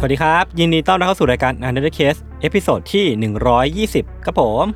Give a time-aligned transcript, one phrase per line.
[0.00, 3.06] สวัสดีครับ ยินดีต้อนรับเข้าสู่รายการ Untitled Case episode ที่
[3.86, 4.66] 120 ครับผม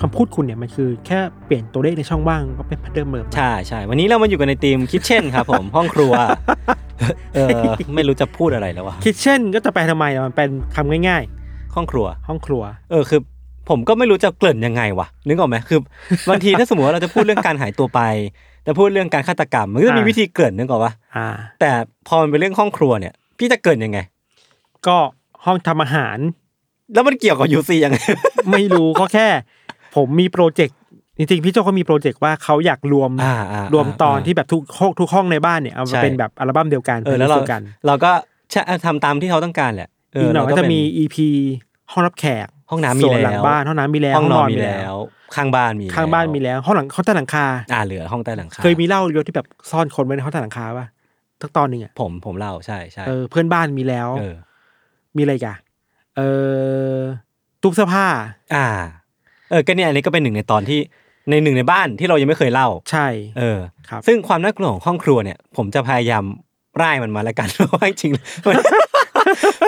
[0.00, 6.12] คำพูดคุณเนี่ยมันคือแค่เปลี่ยนตัวเลขในช่องว่างก็เป็น pattern เดิมใช่ใช่วันนี้เรามาอยู่กันในทีมคิ t เช่นครับผม ห้องครัว
[7.34, 7.60] เออ
[7.94, 11.22] ไม่รู้จะพูดอะไรแล้ววะ kitchen ก็จะแปลทำไมอะมันเป็นคำง่าย
[11.74, 13.20] ห้องครัวๆห้องครัว เออคือ
[13.68, 15.80] ผมก็ไม่รู้จะเกริ่นยังไงวะนึกออกไหมคือ
[16.28, 18.00] บางทีถ้าสมมติว่าเราจะพูดเรื่องการหายตัวไป
[18.66, 21.28] จะพูดเรื่องการฆาตกรรมมันก็จะมีอ่าวิธีเกริ่นนึกออกปะอ่า
[21.60, 21.70] แต่
[22.08, 23.98] พอมันเป็นเรื่องห้องครัวเนี่ย พี่จะเกริ่นยังไง
[24.86, 24.96] ก็
[25.44, 26.18] ห้องทำอาหาร
[26.94, 27.98] แล้วมันเกี่ยวกับยูซียังไง
[28.50, 29.28] ไม่รู้ก็แค่
[29.96, 30.78] ผมมีโปรเจกต์
[31.18, 38.10] จริงๆพี่โจเขามีโปรเจกต์ว่าเขาอยากรวมอ่าอ่ารวมตอนอ่าที่แบบทุกห้องทุกห้องในบ้านเนี่ยเอาใช่มาเป็นแบบอัลบั้มเดียวกันเออแล้วเราป็นกันเราก็
[38.50, 41.16] ใช่ทำตามที่เขาต้องการแหละเอีกหน่อยก็จะมีเป็น EP
[41.92, 44.96] ห้องรับแขกห้องน้ำมีส่วนแล้วหลังบ้านห้องน้ำมีแล้วห้องนอนมีมีแล้ว
[45.36, 50.86] ข้างบ้านมีข้างบ้านมีแล้ว ห้องหลังห้องใต้หลังคาอ่าเหลือห้องใต้หลังคาเคยมีเล่าเยอะที่แบบซ่อนคนไว้ในห้องใต้หลังคาป่ะ
[51.40, 54.34] ทักตอนหนึ่งอะผมผมเล่าใช่ใช่เออเพื่อนบ้านมีแล้วเออ
[55.16, 55.58] มีอะไรอีกัน
[56.16, 56.20] เอ
[56.98, 57.00] อ
[57.62, 58.06] ตู้เสื้อผ้า
[58.54, 58.66] อ่า
[59.50, 60.80] เออก็เนี่ยอันนี้ก็เป็นหนึ่งในตอนที่
[61.30, 63.06] ในหนึ่งในบ้านที่เรายังไม่เคยเล่า ใช่
[63.38, 66.24] เออครับซึ่งความน่ากลัวของห้องครัวเนี่ย ผมจะพยายาม
[66.82, 68.56] ร่ายมันมาแล้วกันเพราะว่าจริงๆมัน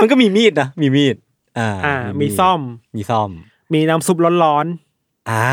[0.00, 1.16] มันก็มีมีดนะมีมีด
[1.58, 2.60] อ่าอ่า มีซ่อม
[2.96, 3.30] มีซ่อม
[3.74, 4.66] มีน้ำซุปร้อน
[5.30, 5.44] อ่า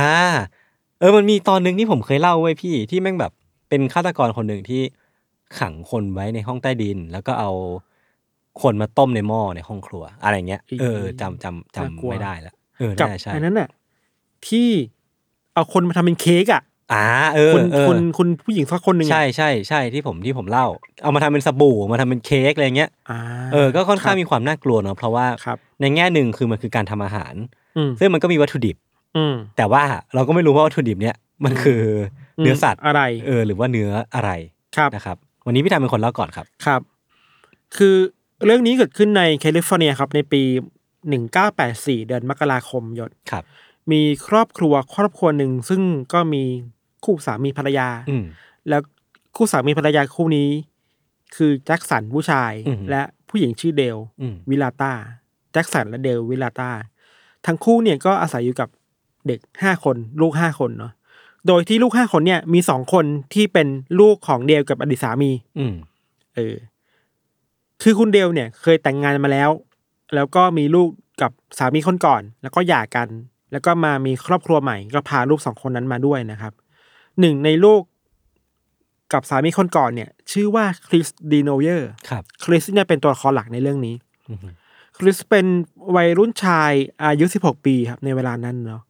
[0.99, 3.31] เออมันมีตอนหนึ่งที่ผมเคยเล่าไว้พี่ที่แม่งแบบ
[3.69, 4.81] เป็นฆาตกรคนหนึ่งที่
[5.59, 7.51] ขังคนไว้ในห้องใต้ดิน แล้วก็เอา
[8.61, 13.69] คนมาต้มในหม้อในห้องครัว อะไรเงี้ย เออจำจำจำไม่ได้แล้วเออๆกับน่าจะใช่อันนั้นน่ะ
[14.47, 14.69] ที่
[15.53, 16.61] เอาคนมาทำเป็นเค้กอะ
[16.93, 17.05] อ่า
[17.35, 20.65] เออคุณเออคุณคุณผู้หญิงสักคนหนึ่งอะใช่ใช่ใช่ที่ผมที่ผมเล่า
[21.03, 23.19] เอามาทำเป็นสบู่มาทำเป็นเค้กอะไรเงี้ยอ่า
[23.53, 27.33] เออก็ค่อนข้างรับมีความน่ากลัวเนาะเพราะว่าครับในแง่หนึ่งคือมันคือการทำอาหาร
[27.77, 28.75] อืมซึ่งมันก็มีวัตถุดิบ
[29.17, 29.83] อืมแต่ว่า
[30.15, 31.15] เราก็ไม่รู้ว่าวัตถุดิบเนี้ย
[31.45, 31.81] มันคือ
[32.39, 34.31] เนื้อสัตว์อะไร เออ หรือว่าเนื้ออะไร
[34.77, 36.81] ครับนะครับ วันนี้พี่ธัญเป็นคนเล่าก่อนครับครับ
[37.77, 37.95] คือ
[38.45, 40.41] เรื่องนี้เกิดขึ้นในแคลิฟอร์เนียครับในปี
[41.25, 43.43] 1984 เดือนมกราคมยชญ์ครับ
[43.91, 45.81] มีครอบครัวครอบครัวหนึ่งซึ่ง
[46.13, 46.43] ก็มี
[47.05, 48.23] คู่สามีภรรยาอืม
[48.69, 48.81] แล้ว
[49.35, 50.49] คู่สามีภรรยาคู่นี้
[51.35, 54.93] คือแจ็คสันผู้ชายอืมและผู้หญิงชื่อเดลอืมวิลาตา
[55.51, 56.71] แจ็คสันและเดลวิลาตา
[57.45, 58.69] ทั้งคู่เนี่ยก็อาศัยอยู่กับ
[59.27, 60.93] เด็กห้าคน ลูกห้าคนเนาะ
[61.47, 63.67] โดยที่ลูกห้าคนเนี่ยมีสองคนที่เป็น
[63.99, 65.73] ลูกของเดลกับอดีตสามี อืม
[66.35, 66.55] เออ
[67.83, 69.49] คือคุณเดลเนี่ยเคยแต่งงานมาแล้ว
[70.15, 70.89] แล้วก็มีลูก
[71.21, 73.07] กับสามีคนก่อน แล้วก็หย่ากัน
[73.51, 76.53] แล้วก็มามีครอบครัวใหม่ ก็พาลูกสองคนนั้นมาด้วยนะครับ
[77.19, 77.81] หนึ่งในลูก
[79.13, 83.95] กับสามีคนก่อนเนี่ย ชื่อว่าคริสดีโนเยอร์ครับคริสเนี่ยเป็นตัวละครหลักในเรื่องนี้
[84.29, 84.39] อืม
[84.97, 85.45] คริสเป็น
[85.95, 86.71] วัยรุ่นชาย
[87.03, 88.83] อายุ 16 ปีครับ ในเวลานั้นเนาะ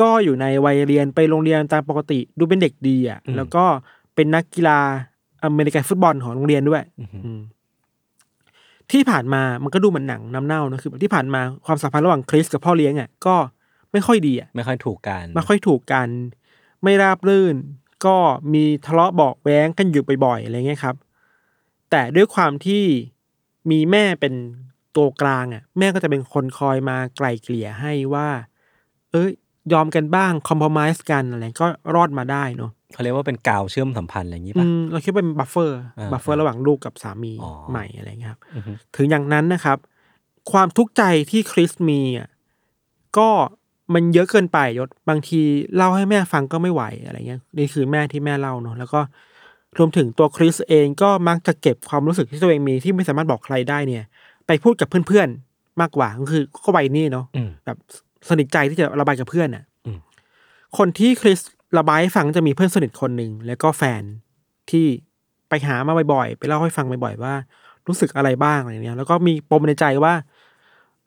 [0.00, 3.64] ก็อยู่ในวัยเรียนไปโรงเรียนตามปกติ ดูเป็นเด็กดีอะ แล้วก็
[4.14, 4.78] เป็นนักกีฬา
[5.44, 7.40] อเมริกันฟุตบอลของโรงเรียนด้วยอืมอืม
[8.92, 13.36] ที่ผ่านมามันก็ดูเหมือนหนังน้ำเน่านะคือแบบที่ผ่านมาความสัมพันธ์ระหว่างคริสกับพ่อเลี้ยงอะก็
[13.92, 16.08] ไม่ค่อยดีอะไม่ค่อยถูกกันไม่ค่อยถูกกัน
[16.82, 17.56] ไม่ราบรื่น
[18.06, 18.16] ก็
[18.54, 20.96] มีทะเลาะเบาะแว้งกันอยู่บ่อยๆอะไรเงี้ยครับ
[21.90, 22.84] แต่ด้วยความที่
[23.70, 24.34] มีแม่เป็น
[24.96, 28.28] ตัวกลางอะ แม่ก็จะเป็นคนคอยมาไกล่เกลี่ยให้ว่า
[29.12, 29.30] เอ้ย
[29.72, 39.78] ยอมกันบ้างคอมเพลมไ s e กันอะไรก็รอดมาได้เนาะ เขาเรียกว่าเป็นกาวเชื่อมสัมพันธ์อะไรอย่างนี้ป่ะ อืมเราคิดว่าเป็น buffer อ่า buffer ระหว่างลูกกับสามีอ๋อ ใหม่อะไรเงี้ยครับอือฮึถึงอย่างนั้นนะครับ
[40.52, 42.28] ความทุกข์ใจที่คริสมีอะ
[43.18, 43.28] ก็
[43.94, 45.40] มันเยอะเกินไปยศบางที
[45.76, 49.00] เล่าให้แม่ฟังก็ไม่ไหวอะไรเงี้ยนี่คือแม่ที่แม่เล่าเนาะแล้วก็
[49.78, 54.04] รวมถึงตัวคริสเองก็มักจะเก็บความรู้สึกที่ตัวเองมีที่ไม่สามารถบอกใครได้เนี่ย
[54.46, 57.76] ไปพูดกับเพื่อนๆมากกว่าก็คือก็วัยนี่เนาะ อืม แบบ
[58.28, 59.98] สนิทใจที่จะระบายกับเพื่อนอะอืม
[60.78, 61.40] คนที่คริส
[61.78, 64.02] ระบายให้ฟังจะมีเพื่อนสนิทคนหนึ่งแล้วก็แฟน
[64.70, 64.86] ที่
[65.48, 67.34] ไปหามาบ่อยๆไปเล่าให้ฟังบ่อยๆว่า
[67.86, 70.14] รู้สึกอะไรบ้างอะไรเนี้ยแล้วก็มีปมในใจว่า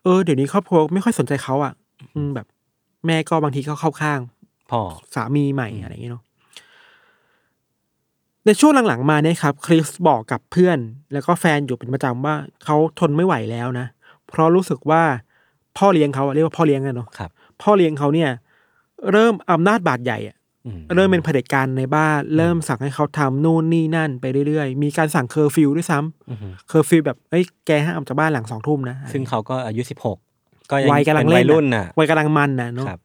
[0.03, 1.73] เออเดี๋ยวนี้ครอบครัวไม่ค่อยสนใจเขาอะ
[2.13, 2.47] อืมแบบ
[3.06, 4.19] แม่ก็บางทีก็เข้าข้าง
[4.71, 4.81] พ่อ
[5.15, 6.23] สามีใหม่อะไรอย่างเงี้ยเนาะ
[8.45, 10.77] ในช่วงหลังๆมาเนี่ยครับคริสบอกกับเพื่อน
[11.13, 13.88] แล้วก็แฟนอยู่เป็นประจำว่าเขาทนไม่ไหวแล้วนะ
[14.27, 15.01] เพราะรู้สึกว่า
[15.77, 17.29] พ่อเลี้ยงเขาอะเรียกว่าพ่อเลี้ยงกันเนาะครับ
[17.61, 18.29] พ่อเลี้ยงเขาเนี่ย
[19.11, 20.34] เริ่มอำนาจบาตรใหญ่อะอื
[20.95, 30.17] เริ่มเป็นเผด็จการในบ้าน เริ่มสั่งให้เขาทำนู่นนี่นั่นไปเรื่อยๆ มีการสั่งเคอร์ฟิวด้วยซ้ำอือฮึเคอร์ฟิวแบบเอ้ยแกห้ามออกจากบ้านหลังสองทุ่มนะซึ่งเขาก็อายุสิบหก
[30.71, 33.00] ก็ยังวัยกำลังป็เล่วันยรุ่นน่ะวัยกำลังมันนะเนาะครับ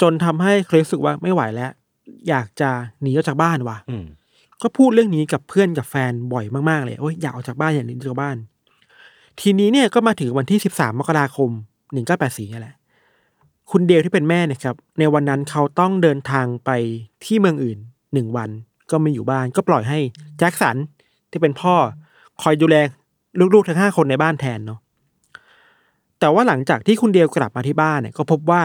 [0.00, 1.70] จนทำให้คริสรู้สึกว่าไม่ไหวแล้ว
[2.28, 2.70] อยากจะ
[3.02, 4.04] หนีออกจากบ้านว่ะอืม
[4.62, 8.36] ก็พูดเรื่องนี้กับเพื่อนกับแฟนบ่อยมากๆเลยโอ้ยอยากออกจากบ้านอยากหนีออกจากบ้าน
[9.40, 11.50] ทีนี้เนี่ยก็มาถึงวันที่สิบสามมกราคม
[11.92, 12.74] หนึ่งเก้าแปดสี่นี่แหละ
[13.70, 16.70] คุณเดลที่เป็นแม่เนี่ยครับในวันนั้นเขาต้องเดินทางไป
[17.24, 17.78] ที่เมืองอื่น
[18.14, 18.50] หนึ่งวัน
[18.90, 19.98] ก็ไม่อยู่บ้านก็ปล่อยให้
[20.38, 20.76] แจ็คสัน
[21.30, 21.74] ที่เป็นพ่อ
[22.42, 22.76] คอยดูแล
[23.54, 24.78] ลูกๆทั้งห้าคนในบ้านแทนเนาะ
[26.20, 28.62] แต่ว่าหลังจากที่คุณเดลกลับมาที่บ้านเนี่ยก็พบว่า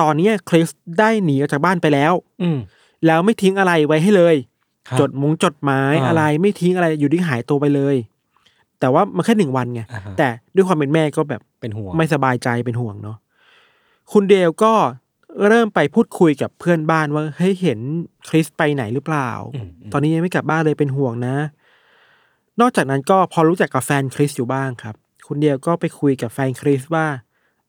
[0.00, 2.12] ตอนเนี้ยคริสได้หนีออกจากบ้านไปแล้ว
[2.42, 2.58] อืม
[3.06, 4.36] แล้วไม่ทิ้งอะไรไว้ให้เลย
[4.88, 7.96] ครับจดมุงจดหมายอ่าอะไรไม่ทิ้งอะไรอยู่ที่หายตัวไปเลย
[8.80, 13.16] แต่ว่ามันแค่หนึ่งวันไงอ่าฮะแต่ด้วยความเป็นแม่ก็แบบเป็นห่วงไม่สบายใจเป็นห่วงเนาะ
[14.12, 14.72] คุณเดลก็
[15.48, 17.78] เริ่มไปพูดคุยกับเพื่อนบ้านว่าเฮ้ยเห็น
[18.28, 21.36] คริสไปไหนหรือเปล่าอืมอืมตอนนี้ยังไม่กลับบ้านเลยเป็นห่วงนะ
[22.60, 24.94] นอกจากนั้นก็พอรู้จักกับแฟนคริสอยู่บ้างครับ
[25.26, 27.06] คุณเดียวก็ไปคุยกับแฟนคริสว่า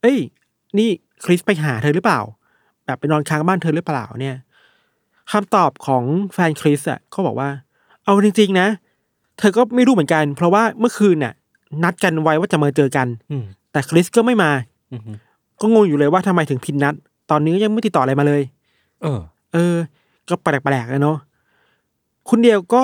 [0.02, 0.18] เอ้ย
[0.78, 0.90] นี่
[1.26, 2.22] คริสไปหาเธอหรือเปล่า
[2.86, 4.38] แบบไปนอนค้างบ้านเธอหรือเปล่าเนี่ย
[5.32, 7.50] คำตอบของแฟนคริสอะก็บอกว่า
[8.04, 8.68] เอาจริงๆนะ
[9.40, 11.34] เธอก็ไม่รู้เหมือนกัน เพราะว่าเมื่อคืนน่ะ
[11.84, 14.52] นัดกันไว้ว่าจะมาเจอกันอืมแต่คริสก็ไม่มา
[14.92, 15.12] อืมฮึ
[15.62, 16.96] ก็งงอยู่เลยว่าทำไมถึงผิดนัด
[17.32, 18.42] ตอนนี้ก็ยังไม่ติดต่ออะไรมาเลย
[19.02, 19.20] เออ
[19.54, 19.76] เออ
[20.30, 21.18] ก็แปลกๆเลยเนาะ
[22.30, 22.84] คุณเดียวก็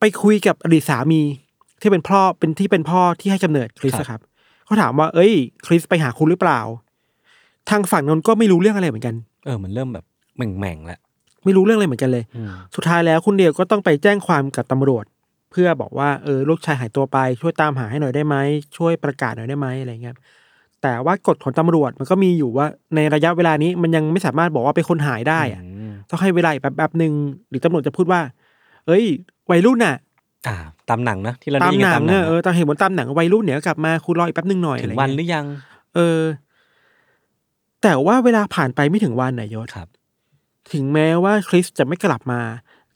[0.00, 1.20] ไปคุยกับอดีตสามี
[1.80, 4.20] ที่เป็นพ่อเป็นที่เป็นพ่อที่ให้กำเนิดคริสครับอะครับ
[4.64, 5.32] เขาถามว่า เอ้ย
[5.66, 6.60] คริสไปหาคุณหรือเปล่า
[7.70, 9.14] ทางฝั่งนนก็ไม่รู้เรื่องอะไรเหมือนกัน
[9.44, 10.04] เออ มันเริ่มแบบ
[10.36, 10.98] แหม่งๆแล้ว
[11.44, 15.04] ไม่รู้เรื่องอะไรเหมือนกันเลยอืมสุดท้ายแล้วคุณเดียวก็ต้องไปแจ้งความกับตำรวจ
[15.50, 18.36] เพื่อบอกว่าเออลูกชายหายตัวไป ช่วยตามหาให้หน่อยได้ไหม
[18.76, 20.16] ช่วยประกาศหน่อยได้ไหมอะไรเงี้ย
[20.84, 27.12] แต่ว่ากฎของตำรวจมันก็มีอยู่ว่าในระยะเวลานี้มันยังไม่สามารถบอกว่าเป็นคนหายได้อะอืมต้องให้เวลาอีกแป๊บแป๊บหนึ่ง
[27.48, 28.20] หรือตำรวจจะพูดว่า
[28.86, 29.04] เอ้ย
[29.50, 29.96] วัยรุ่นน่ะ
[30.48, 30.56] อ่า
[30.88, 35.44] ตามหนังนะที่เราตามได้ยินหกันนังตามหนัเนอะเออตามเห็นบนตามหนังวัยรุ่นเนี่ยก็กลับมาคุณรออีกแป๊บหนึ่งหน่อยถึอะไรงวันหเงี้ยรือยัง
[35.94, 36.20] เออ
[37.82, 39.88] แต่ว่าเวลาผ่านไปไม่ถึงวันน่ะยศครับ
[40.72, 42.40] ถึงแม้ว่าคริสจะไม่กลับมา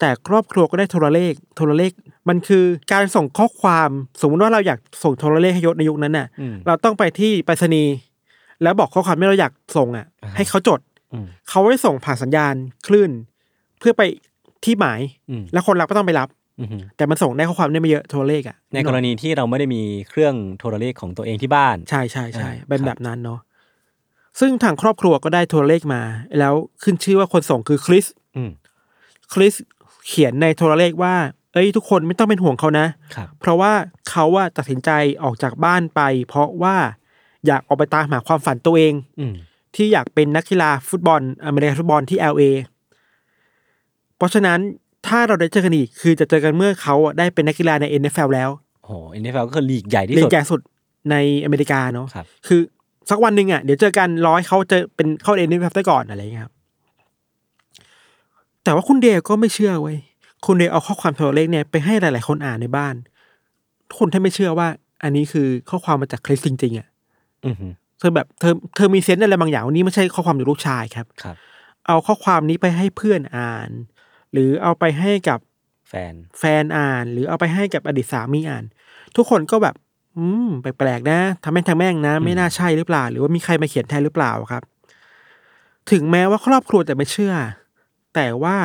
[0.01, 1.93] แต่ครอบครัวก็ได้โทรเลข โทรเลข
[2.29, 3.91] มันคือการส่งข้อความ
[4.21, 7.95] สมมติว่าเราอยากส่งโทรเลขให้ยศในยุคนั้นน่ะอืมเราต้องไปที่ไปรษณีย์
[8.63, 10.81] แล้วบอกข้อความที่เราอยากส่งอะอ่าฮะให้เขาจด
[11.13, 12.55] อืมเขาได้ส่งผ่านสัญญาณ
[12.87, 13.11] คลื่น
[13.79, 14.03] เพื่อไป
[14.65, 15.01] ที่หมาย
[15.31, 16.29] อืมแล้วคนรับก็ต้องไปรับ
[16.61, 23.41] อืมฮึแต่มันส่งได้ข้อความได้ไม่เยอะโทรเลขอะในกรณีที่เราไม่ได้มีเครื่องโทรเลขของตัวเองที่บ้าน ใช่ใช่ใช่อ่าเป็นครับแบบนั้นเนาะ
[24.41, 26.03] ซึ่งทางครอบครัวก็ได้โทรเลขมา
[26.39, 28.07] แล้วขึ้นชื่อว่าคนส่งคือคริส
[28.37, 28.51] อืม
[29.33, 29.55] คริส
[30.09, 31.15] เขียนในโทรเลขว่า
[31.53, 33.73] เอ้ยทุกคนไม่ต้องเป็นห่วงเขานะครับเพราะว่า
[34.11, 34.91] เขาว่าตัดสินใจ
[35.23, 36.77] ออกจากบ้านไป เพราะว่า
[37.47, 39.35] อยากออกไปตามหาความฝันตัวเองอืม
[39.77, 42.45] ที่อยากเป็นนักกีฬาฟุตบอลอเมริกันฟุตบอลที่ LA
[44.17, 44.59] เพราะฉะนั้น
[45.07, 48.51] ถ้าเราได้เจอกันอีกคือจะเจอกันเมื่อเขาอะได้เป็นนักกีฬาใน NFL แล้ว
[48.83, 50.61] โอ้โห NFL ก็คือลีกใหญ่ที่ลีสุกดใหญ่สุด
[51.11, 52.61] ในอเมริกาเนาะครับคือ
[53.11, 56.53] สักวันหนึ่งอะเดี๋ยวเจอกันร้อยเขาจะเป็นเข้าเอ็นเอฟได้ก่อนอะไรอย่างเงี้ยครับ
[58.69, 59.99] แต่ว่าคุณเดลก็ไม่เชื่อเว้ย
[60.47, 62.95] คุณเดลเอาข้อความโทรเลขเนี่ยไปให้หลาย ๆ คนอ่านในบ้าน
[63.89, 64.69] ทุกคนถ้าไม่เชื่อว่า
[65.03, 66.89] อันนี้คือข้อความมาจากคริสจริงๆอะ
[67.47, 67.67] อืมฮึ
[67.99, 71.37] เธอแบบเธอเธอมีเซนส์อะไรบางอย่างว่านี่ไม่ใช่ข้อความจากลูกชายครับครับ
[71.87, 73.71] เอาข้อความนี้ไปให้เพื่อนอ่าน
[74.33, 75.39] หรือเอาไปให้กับ
[75.89, 78.65] แฟน แฟนอ่าน หรือเอาไปให้กับอดีตสามีอ่าน
[79.17, 79.75] ทุกคนก็แบบ
[80.17, 84.63] อืมแปลกๆนะทำแม่งทางแม่งนะ ไม่น่าใช่หรือเปล่า หรือว่ามีใครมาเขียนแทนหรือเปล่าครับ
[85.91, 87.35] ถึงแม้ว่าครอบครัวจะไม่เชื่อ
[88.15, 88.57] แต่ว่า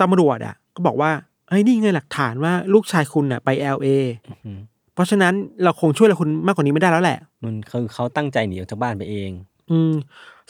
[0.00, 1.10] ตำรวจอะ ก็บอกว่า
[1.48, 3.88] เฮ้ยนี่ไงหลักฐานว่าลูกชายคุณน่ะไปเอลเอ
[4.28, 4.52] อือฮึ
[4.94, 9.30] เพราะฉะนั้นเราคงช่วยอะไรคุณมากกว่านี้ไม่ได้แล้วแหละ มันคือเขาตั้งใจหนีออกจากบ้านไปเอง
[9.70, 9.92] อืม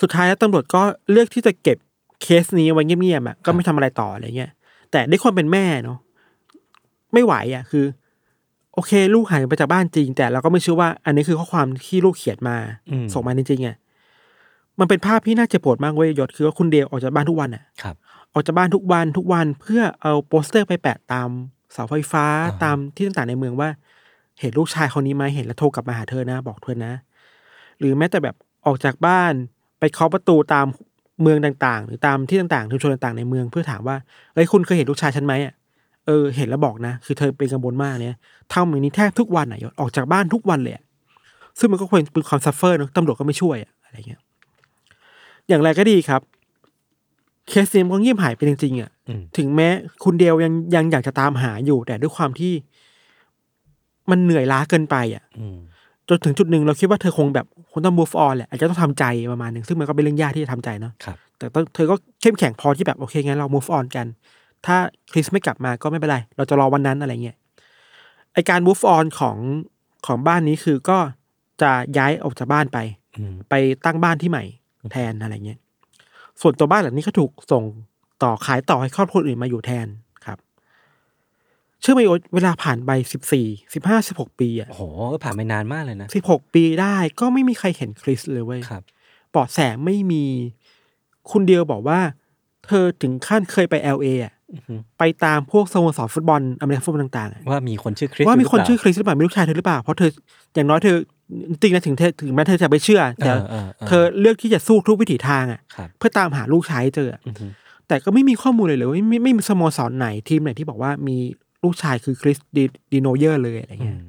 [0.01, 1.79] สุดท้ายแล้วตำรวจก็เลือกที่จะเก็บ
[2.23, 4.51] เคสนี้ไว้เงียบๆอะก็ไม่ทำอะไรต่ออะไรเงี้ย
[4.91, 5.99] แต่ด้วยความเป็นแม่เนาะ
[7.13, 7.85] ไม่ไหวอะคือ
[8.75, 12.57] โอเค ลูกหายไปจากบ้านจริง แต่เราก็ไม่เชื่อว่าอันนี้คือข้อความที่ลูกเขียนมา
[12.91, 13.77] อืม ส่งมาจริงๆอะ
[14.81, 17.95] มันเป็นภาพที่น่าเจ็บปวดมากเว้ยยศคือว่าคุณเดลออกจากบ้านทุกวันอะครับ
[18.33, 21.29] ออกจากบ้านทุกวันทุกวันเพื่อเอาโปสเตอร์ไปแปะตาม
[21.73, 23.69] เสาไฟฟ้าอ่าฮะตามที่ต่างๆในเมืองว่า
[24.41, 26.93] เห็นลูกชายคนนี้ไหมเห็นแล้วโทรกลับมาหาเธอนะ บอกเธอนะ
[27.79, 28.35] หรือแม้แต่แบบ
[28.67, 29.33] ออกจากบ้าน
[29.79, 30.67] ไปเคาะประตูตาม
[31.23, 33.97] เมืองต่างๆ หรือตามที่ต่างๆชุมชนต่างๆในเมืองเพื่อถามว่า
[34.35, 35.55] เอ้ยคุณเคยเห็นลูกชายฉันไหมอะ
[36.07, 38.17] เออเห็นแล้วบอกนะ คือเธอเป็นกังวลมากเนี่ย
[38.55, 40.85] ทำอย่างนี้แทบทุกวันอะยศออกจากบ้านทุกวันเลยอะ
[41.59, 44.21] ซึ่งมันก็ควรเป็นความซัฟเฟอร์เนอะตำรวจก็ไม่ช่วยอะอะไรเงี้ย
[45.51, 46.23] อย่างไรก็ดีครับ
[47.49, 49.69] เคสนี้มันก็เงียบหายไปจริงๆอะอืมถึงแม้
[50.05, 52.53] คุณเดียวยังยังอยากจะตามหาอยู่ แต่ด้วยความที่
[54.11, 55.59] มันเหนื่อยล้าเกินไปอะอืม
[56.09, 64.07] จนถึงจุดหนึ่งเราคิดว่าเธอคงแบบคงต้อง move on แหละอาจจะต้องทำใจประมาณหนึ่งซึ่งมันก็เป็นเรื่องยากที่จะทำใจเนาะครับแต่ต้องเธอก็เข้มแข็งพอที่แบบโอเคงั้นเรา move on กัน
[64.67, 64.77] ถ้า
[65.13, 67.37] คริสไม่กลับมาก็ไม่เป็นไร เราจะรอวันนั้นอะไรเงี้ย
[68.33, 69.37] ไอการ move on ของ
[70.07, 70.99] ของบ้านนี้คือก็
[71.63, 72.79] จะย้ายออกจากบ้านไป
[73.17, 73.55] อืมไป
[73.85, 74.45] ตั้งบ้านที่ใหม่
[74.93, 75.59] แทนอะไรเงี้ย
[76.41, 77.65] ส่วนตัวบ้านหลังนี้ก็ถูกส่ง
[78.23, 79.87] ต่อขายต่อให้ครอบครัวอื่นมาอยู่แทน
[80.27, 80.39] ครับ
[81.81, 84.83] เชื่อไหมโอ๊ตเวลาผ่านไปสิบสี่สิบห้าสิบหกปีอะโอ้โห
[85.13, 88.83] ก็ผ่านไปนานมากเลยนะสิบหกปีได้ก็ไม่มีใครเห็นคริสเลยเว้ยครับ
[89.31, 90.25] เบาะแสไม่มี
[91.31, 92.01] คุณเดียวบอกว่า
[92.67, 100.11] เธอถึงขั้นเคยไป LA อะอือฮึไปตามพวกสโมสรฟุตบอลอเมริกันฟุตบอลต่างๆอะว่ามีคนชื่อคริสว่ามีคนหรืชื่อเปคริสหรือเปล่ามีลูกชายเธอหรือเปล่า เพราะเธอ
[100.55, 100.97] อย่างน้อยเธอ
[101.51, 107.47] จริงๆนะถึงเธอถึงแม้เธอจะไม่เชื่อ แต่เออเออเออเธอเลือกที่จะสู้ทุกวิถีทางอะครับเพื่อตามหาลูกชายให้เจออะอือฮึ
[107.89, 111.17] แต่ก็ไม่มีข้อมูลเลยเลยไม่ไม่ไม่มีสโมสรไหนทีมไหนที่บอกว่ามี
[111.65, 114.03] ลูกชายคือคริสดีดีโนเยอร์เลยอะไรอืเงี้ยม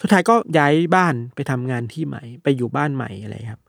[0.00, 3.62] สุดท้ายก็ย้ายบ้านไปทำงานที่ใหม่ ไปอยู่บ้านใหม่อะไรครับ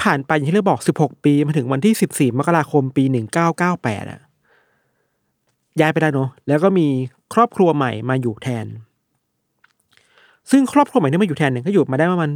[0.00, 3.04] ผ่านไปอย่างที่เราบอก16ปีมาถึงวันที่14มกราคมปี
[3.56, 4.20] 1998อะ
[5.80, 6.88] ย้ายไปได้เนอะแล้วก็มี
[7.34, 8.66] ครอบครัวใหม่มาอยู่แทน
[10.50, 12.30] ซึ่งครอบครัวใหม่ที่มาอยู่แทนเนี่ยก็อยู่มาได้ประมาณ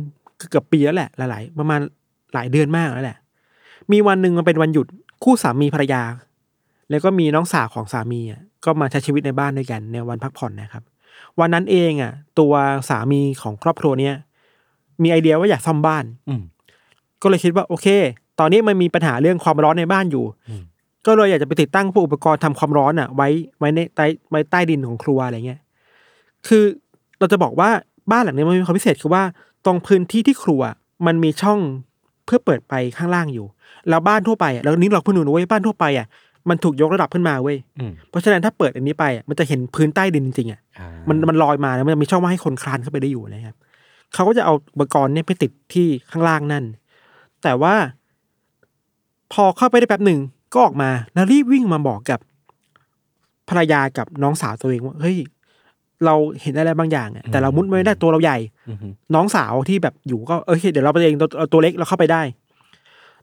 [0.51, 1.81] เกือบปีแล้วแหละหลายๆประมาณ
[2.35, 3.19] หลายเดือนมากแล้วแหละ
[3.93, 4.87] มีวันหนึ่งมันเป็นวันหยุด
[5.25, 6.03] คู่สามีภรรยา
[6.91, 10.83] แล้วก็มีน้องสาวของสามีอะก็มาใช้ชีวิตในบ้านด้วยกันในวันพักผ่อนนะครับ
[11.41, 12.53] วันนั้นเองอะ ตัว
[12.89, 14.15] สามีของครอบครัวเนี้ย
[15.03, 16.43] มีไอเดียว่าอยากซ่อมบ้าน อืม
[17.23, 17.87] ก็เลยคิดว่าโอเค
[18.41, 20.63] ตอนนี้มันมีปัญหาเรื่องความร้อนในบ้านอยู่อืม
[21.07, 25.61] ก็เลยอยากจะไปติดตั้งพวกอุปกรณ์ทำความร้อนอะ ไว้ไว้ในใต้ไว้ใต้ดินของครัวอะไรเงี้ย
[26.49, 26.65] คือ
[27.19, 27.71] เราจะบอกว่า
[28.11, 29.23] บ้านหลังนี้มันมีความพิเศษคือว่า
[29.65, 30.63] ตรงพื้นที่ที่ครัว
[31.07, 31.59] มันมีช่อง
[32.27, 33.47] เพื่อเปิดไปข้างล่างอยู่
[33.89, 36.07] แล้วบ้านทั่วไปอะแล้วนี้เราเพิ่งรู้นะเว้ยบ้านทั่วไปอะ
[36.49, 43.57] มันถูกยกระดับขึ้นมาเว้ยอืมเพราะฉะนั้นถ้าเปิดอันนี้ไปอะมันจะเห็นพื้นใต้ดินจริงๆอะอ่ามันมันลอยมาแล้วมันจะมีช่องว่างให้คนคลานเข้าไปได้อยู่นะครับ
[44.15, 46.65] เขาก็จะเอาอุปกรณ์เนี่ยไปติดที่ข้างล่างนั่น
[47.43, 47.75] แต่ว่า
[49.33, 50.21] พอเข้าไปได้แป๊บหนึ่ง
[50.53, 52.21] ก็ออกมาแล้วรีบวิ่งมาบอกกับ
[53.49, 55.17] ภรรยากับน้องสาวตัวเองว่าเฮ้ย
[56.05, 58.39] เราเห็นอะไรบางอย่างอะแต่เรามุดไม่ได้ตัวเราใหญ่
[58.69, 62.23] อือฮึน้องสาวที่แบบอยู่ก็เออโอเคเดี๋ยวเราไปเองตัวเอาตัวเล็กเราเข้าไปได้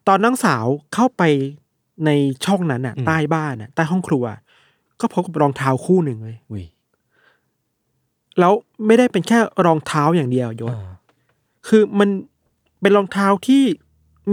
[0.07, 1.23] ตอนน้องสาวเข้าไป
[2.05, 2.09] ใน
[2.45, 4.23] ช่องนั้นอะ ใต้บ้านอะใต้ห้องครัว
[5.01, 6.65] ก็พบกับรองเท้าคู่หนึ่งเลยอุ้ย
[8.39, 8.53] แล้ว
[8.85, 10.91] ไม่ได้เป็นแค่รองเท้าอย่างเดียวยศอ่า
[11.67, 12.09] คือมัน
[12.81, 13.63] เป็นรองเท้าที่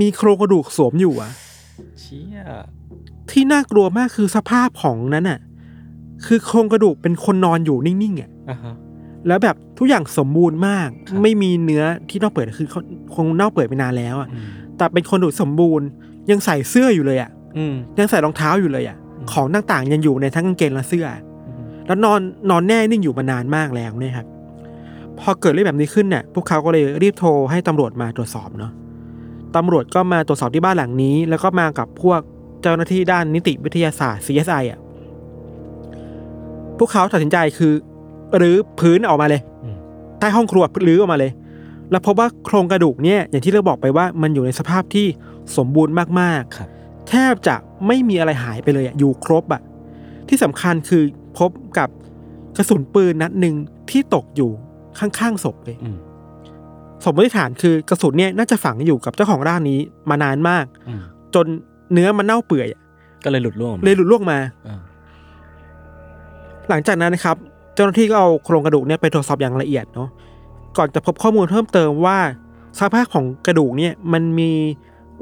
[0.00, 1.32] มีโครงกระดูกสวมอยู่อะ
[2.00, 2.38] เชี่ย
[3.30, 5.38] ที่น่ากลัวมากคือสภาพของนั้นอะ
[6.26, 8.74] คือโครงกระดูกเป็นคนนอนอยู่นิ่งๆอะอ่าฮะ
[9.26, 12.80] แล้วแบบทุกอย่างสมบูรณ์มาก ครับ ไม่มีเนื้อที่เน่าเปื่อยคือเขา
[13.14, 14.44] คงเน่าเปื่อยไปนานแล้วอะอืม
[14.76, 15.86] แต่เป็นคนดูสมบูรณ์
[16.30, 21.06] ยังใส่เสื้ออยู่เลยอะอืม ยังใส่รองเท้าอยู่เลยอะอืม ของต่างๆยังอยู่ในทั้งกางเกงและเสื้อ
[21.46, 24.26] อืมแล้วนอนนอนแน่นิ่งอยู่มานานมากแล้วเนี่ยครับ
[25.18, 28.72] พอเกิดเรื่องแบบนี้ขึ้นเนี่ยพวกเขาก็เลยรีบโทรให้ตำรวจมาตรวจสอบเนาะ
[29.56, 32.20] ตำรวจก็มาตรวจสอบที่บ้านหลังนี้ แล้วก็มากับพวก
[32.62, 34.80] เจ้าหน้าที่ด้านนิติวิทยาศาสตร์ CSI อะ
[36.80, 37.72] พวกเขาตัดสินใจคือ
[38.36, 39.76] หรือพื้นออกมาเลยอืม
[40.18, 41.32] ใต้ห้องครัวรื้อออกมาเลย
[41.90, 45.06] แล้วพบว่าโครงกระดูกเนี่ยอย่างที่เราบอกไปว่ามันอยู่ในสภาพที่
[45.56, 46.68] สมบูรณ์มากๆครับ
[47.08, 47.56] แทบจะ
[47.86, 49.62] ไม่มีอะไรหายไปเลยอะอยู่ครบอะ
[50.28, 51.02] ที่สำคัญคือ
[51.38, 51.88] พบกับ
[52.56, 53.54] กระสุนปืนนัดหนึ่ง
[53.90, 54.50] ที่ตกอยู่
[54.98, 55.96] ข้างๆศพเลยอืม
[57.04, 59.78] สมมติฐานคือกระสุนเนี่ยน่าจะฝังอยู่กับเจ้าของร่างนี้
[60.10, 61.00] มานานมากอืม
[61.34, 61.46] จน
[61.92, 62.80] เนื้อมันเน่าเปื่อยอะ
[63.24, 64.80] ก็เลยหลุดร่วงออกมาเลยหลุดล่วงมาอ่า
[66.70, 67.36] หลังจากนั้นนะครับ
[67.74, 70.08] เจ้าหน้าที่ก็เอาโครงกระดูกเนี่ยไปตรวจสอบอย่างละเอียดเนาะ
[70.76, 72.18] ก่อนจะพบข้อมูลเพิ่มเติมว่า
[72.78, 74.50] สภาพของกระดูกเนี่ยมันมี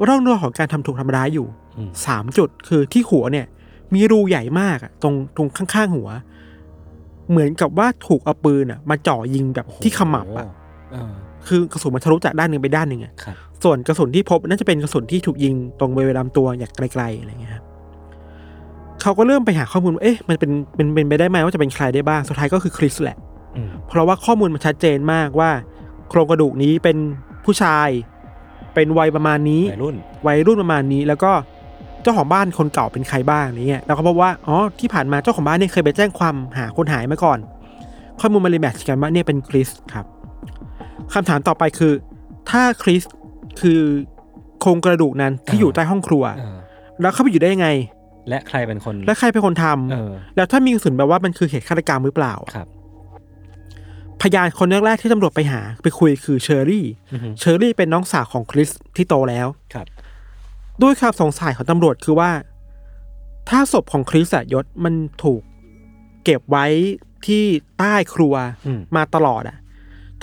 [0.07, 3.45] ร่องรอยของการทำถูกทำร้ายอยู่อืมสามจุดคือที่หัวเนี่ย
[3.93, 6.09] มีรูใหญ่มากอะตรงตรงข้างๆหัว
[7.29, 10.47] เหมือนกับว่าถูกเอาปืนอะมาจ่อยิงแบบที่ขมับอะ
[10.95, 11.11] อ่า
[11.47, 17.65] คือกระสุนมันทะลุจากด้านหนึ่งไปด้านหนึ่งอะครับส่วนกระสุนที่พบน่าจะเป็นกระสุนที่ถูกยิงตรงบริเวณลำตัวอย่างไกลๆอะไรเงี้ยครับ
[19.01, 23.17] เขาก็เริ่มไปหาข้อมูลว่าเอ๊ะมันเป็นเป็นเป็นไปได้ไหมว่าจะเป็นใครได้บ้างสุดท้ายก็คือคริสแหละ
[23.55, 25.51] อืมเพราะว่าข้อมูลมันชัดเจนมากว่า
[26.09, 26.97] โครงกระดูกนี้เป็น
[27.45, 27.89] ผู้ชาย
[28.73, 29.95] เป็นวัยประมาณนี้วัยรุ่น
[30.27, 31.31] วัยรุ่นประมาณนี้ แล้วก็
[32.01, 37.39] เจ้าของบ้านคนเก่าเป็นใครบ้างอะไรเงี้ยแล้วก็พบว่าอ๋อที่ผ่านมาเจ้าของบ้านเนี่ยเคยไปแจ้งความหาคนหายมาก่อน
[38.19, 40.05] ข้อมูลมันเลยแมทช์กันว่าเนี่ยเป็นคริสครับ
[41.13, 41.93] คำถามต่อไปคือ
[42.49, 43.01] ถ้าคริส
[43.61, 43.81] คือ
[44.59, 46.57] โครงกระดูกนั้นที่อยู่ใต้ห้องครัวอ่า
[47.01, 47.69] แล้วเข้าไปอยู่ได้ยังไง
[48.29, 52.67] และใครเป็นคน และใครเป็นคนทำเออ แล้วถ้ามีกระสุนแบบว่ามันคือเหตุฆาตกรรมหรือเปล่าครับ
[54.21, 59.87] พยานคนแรกๆที่ตำรวจไปหา ไปคุยคือเชอรี่ อือฮึ เชอรี่เป็นน้องสาวของคริสที่โตแล้ว ครับ
[60.81, 62.31] ด้วยความสงสัยของตำรวจคือว่า
[63.49, 64.93] ถ้าศพของคริสอะยศมัน
[65.23, 65.41] ถูก
[66.23, 66.65] เก็บไว้
[67.25, 67.43] ที่
[67.79, 68.33] ใต้ครัว
[68.67, 69.57] อืม มาตลอดอะ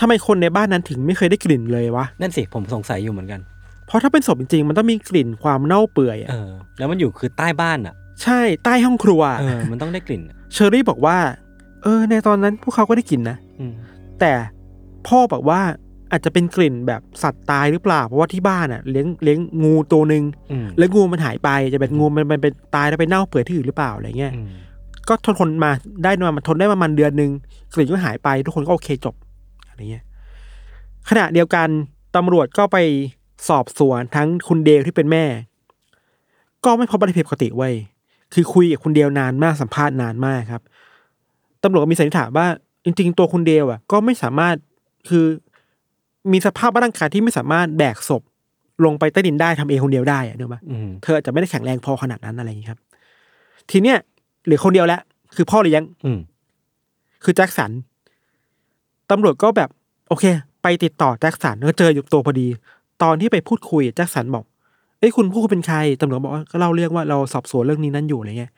[0.01, 3.41] ทำไมคนในบ้านนั้นถึงไม่เคยได้กลิ่นเลยวะ นั่นสิผมสงสัยอยู่เหมือนกัน
[3.87, 11.17] เพราะถ้าเป็นศพจริงๆ มันต้องมีกลิ่นความเน่าเปื่อยอะเออ แล้วมันอยู่คือใต้บ้านอะ ใช่ใต้ห้องครัว เออ มันต้องได้กลิ่นอะเชอรี่บอกว่า
[11.83, 13.73] เออ ในตอนนั้นพวกเขาก็ได้กลิ่นนะ อืม
[14.21, 14.33] แต่
[15.07, 15.61] พ่อบอกว่า
[16.13, 24.49] อาจจะเป็นกลิ่นแบบสัตว์ตายหรือเปล่า เพราะว่าที่บ้านอะเลี้ยงเลี้ยงงูตัวหนึ่งอืมแล้วงูมันหายไปจะเป็นงูมันมันเป็นตายแล้วไปเน่าเปื่อยที่อื่นหรือเปล่าอะไรเงี้ย อืม
[25.09, 25.71] ก็ทนทนมา
[26.05, 27.31] ได้มามันทนได้ประมาณเดือนหนึ่ง
[27.75, 29.15] กลิ่นก็หายไปทุกคนก็โอเคจบ
[29.69, 30.05] อะไรเงี้ย
[31.09, 31.69] ขณะเดียวกัน
[32.17, 32.79] ตำรวจก็ไป
[33.49, 35.25] สอบสวนทั้งคุณเดลที่เป็นแม่
[36.65, 37.75] ก็ไม่พบอะไรผิดปกติเว้ย
[38.35, 40.63] คือคุยกับคุณเดลนานมากสัมภาษณ์นานมากครับ
[41.63, 42.47] ตำรวจก็มีสันนิษฐานว่า
[42.85, 44.57] จริง ๆ ตัวคุณเดลอะ ก็ไม่สามารถ
[45.09, 45.25] คือ
[46.33, 48.23] มีสภาพร่างกายที่ไม่สามารถแบกศพ
[48.85, 52.81] ลงไปใต้ดินได้ทำเองคนเดียวได้อะเนกอะปะอืมเธออาจจะไม่ได้แข็งแรงพอขนาดนั้นอะไรอย่างนี้ครับ
[53.71, 53.99] ทีเนี้ย
[54.45, 55.01] เหลือคนเดียวแล้ว
[55.37, 56.19] คือพ่อเลี้ยงอืม
[57.25, 57.71] คือแจ็คสัน
[59.11, 59.69] ตำรวจก็แบบ
[60.09, 60.25] โอเค
[60.63, 62.47] ไปติดต่อแจ็คสันก็เจออยู่ตัวพอดี
[63.03, 64.45] ตอนที่ไปพูดคุยแจ็คสันบอก
[64.99, 68.53] เอ้ยคุณพูดคุณเป็นใครตำรวจบอกว่าก็เล่าเรื่องว่าเราสอบสวนเรื่องนี้นั่นอยู่อะไรเงี้ย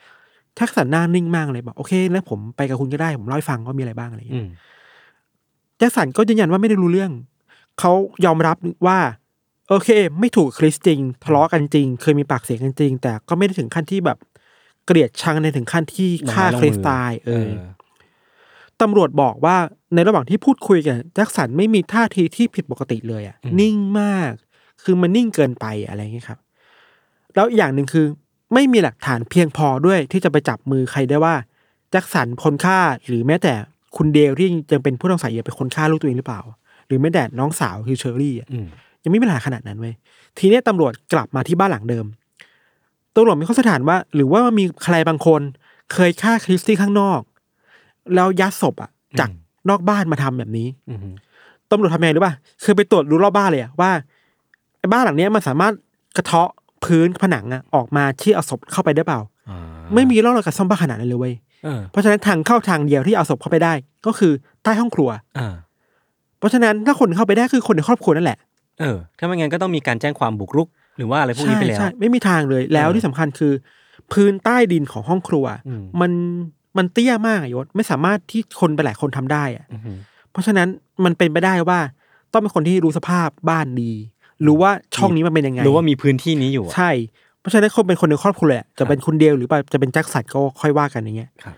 [0.54, 4.50] แจ็คสันหน้านิ่งมากเลยบอกโอเคแล้วผมไปกับคุณก็ได้ผมเล่าให้ฟังว่ามีอะไรบ้างอะไรอืเงี้ยม
[5.78, 7.12] แจ็คสันก็ยืนยันว่าไม่ได้รู้เรื่อง
[7.78, 7.92] เขา
[8.24, 8.98] ยอมรับว่า
[9.68, 9.88] โอเค
[10.20, 14.18] ไม่ถูกคริสจริงทะเลาะกันจริง เคยมีปากเสียงกันจริง แต่ก็ไม่ได้ถึงขั้นที่แบบ
[14.86, 17.62] เกลียดชังในถึงขั้นที่ฆ่าลงไม้ลงคริสมือตายเอเอออ
[18.80, 19.56] ตำรวจบอกว่า
[19.94, 24.32] ในระหว่างที่พูดคุยกันแจ็คสันไม่มีท่าทีที่ผิดปกติเลยอะ่ะอืมนิ่งมาก
[24.82, 26.38] คือมันนิ่งเกินไปอะไรอย่างเงี้ยครับ
[27.34, 28.06] แล้วอีกอย่างหนึ่งคือ
[28.54, 31.34] ไม่มีหลักฐานเพียงพอด้วยที่จะไปจับมือใครได้ว่า
[31.90, 33.52] แจ็คสันคนฆ่าหรือแม้แต่
[33.96, 36.40] คุณเดลที่ยังเป็นผู้ต้องสงสัยอยู่เป็นคนฆ่าลูกตัวเองหรือเปล่า
[36.86, 38.66] หรือแม้แต่น้องสาวคือเชอรี่อะอืม
[39.04, 39.94] ยังไม่มีหลักฐานขนาดนั้นเว้ย
[40.38, 42.06] ทีเนี้ยตำรวจกลับมาที่บ้านหลังเดิม
[43.14, 45.40] ตำรวจมีข้อสันนิษฐานว่า หรือว่ามีใครบางคน
[45.92, 47.20] เคยฆ่าคริสตี้ข้างนอก
[48.14, 49.28] แล้วยัดศพอะจาก
[49.70, 50.98] นอกบ้านมาทำแบบนี้อืม
[51.70, 53.90] ตำรวจทำยังไงรู้ป่ะคือไปตรวจดูรอบบ้านเลยอะว่า
[54.78, 55.72] ไอ้บ้านหลังเนี้ยมันสามารถ
[56.16, 56.50] กระเทาะ
[56.84, 59.58] พื้นผนังอะออกมาที่เอาศพเข้าไปได้เปล่าอ่า
[59.94, 63.72] ไม่มีร่องรอยการซ่อมบ้านขนาดนั้นเลยเว้ยเออเพราะฉะนั้นทางเข้าทางเดียวที่เอาศพเข้าไปได้
[64.06, 65.54] ก็คือใต้ห้องครัวอ่า
[66.38, 68.38] เพราะฉะนั้นถ้าคนเข้าไปได้คือคนในครอบครัวนั่นแหละ
[68.80, 73.52] เออถ้าไม่งั้นก็ต้องมีการแจ้งความบุกรุก หรือว่าอะไรพวกนี้ไปแล้วใช่ใช่ไม่มีทางเลยแล้วเออที่สำคัญคือ
[74.12, 76.10] พื้นใต้ดินของห้องครัวอืมมัน
[76.78, 79.98] มันเตี้ยมากอะยศไม่สามารถที่คนไปหลายคนทำได้อะอืม
[80.30, 80.68] เพราะฉะนั้น
[81.04, 81.78] มันเป็นไปได้ว่า
[82.32, 83.92] ต้องเป็นคนที่รู้สภาพบ้านดี
[84.46, 86.90] รู้ว่าช่องนี้มันเป็นยังไงหรือว่ามีพื้นที่นี้อยู่อะใช่
[87.40, 91.56] เพราะฉะนั้นคนเป็นคนในครอบครัวแหละจะเป็นคุณเดียวหรือจะเป็นแจ็คสันก็ค่อยว่ากันอย่างเงี้ยครับ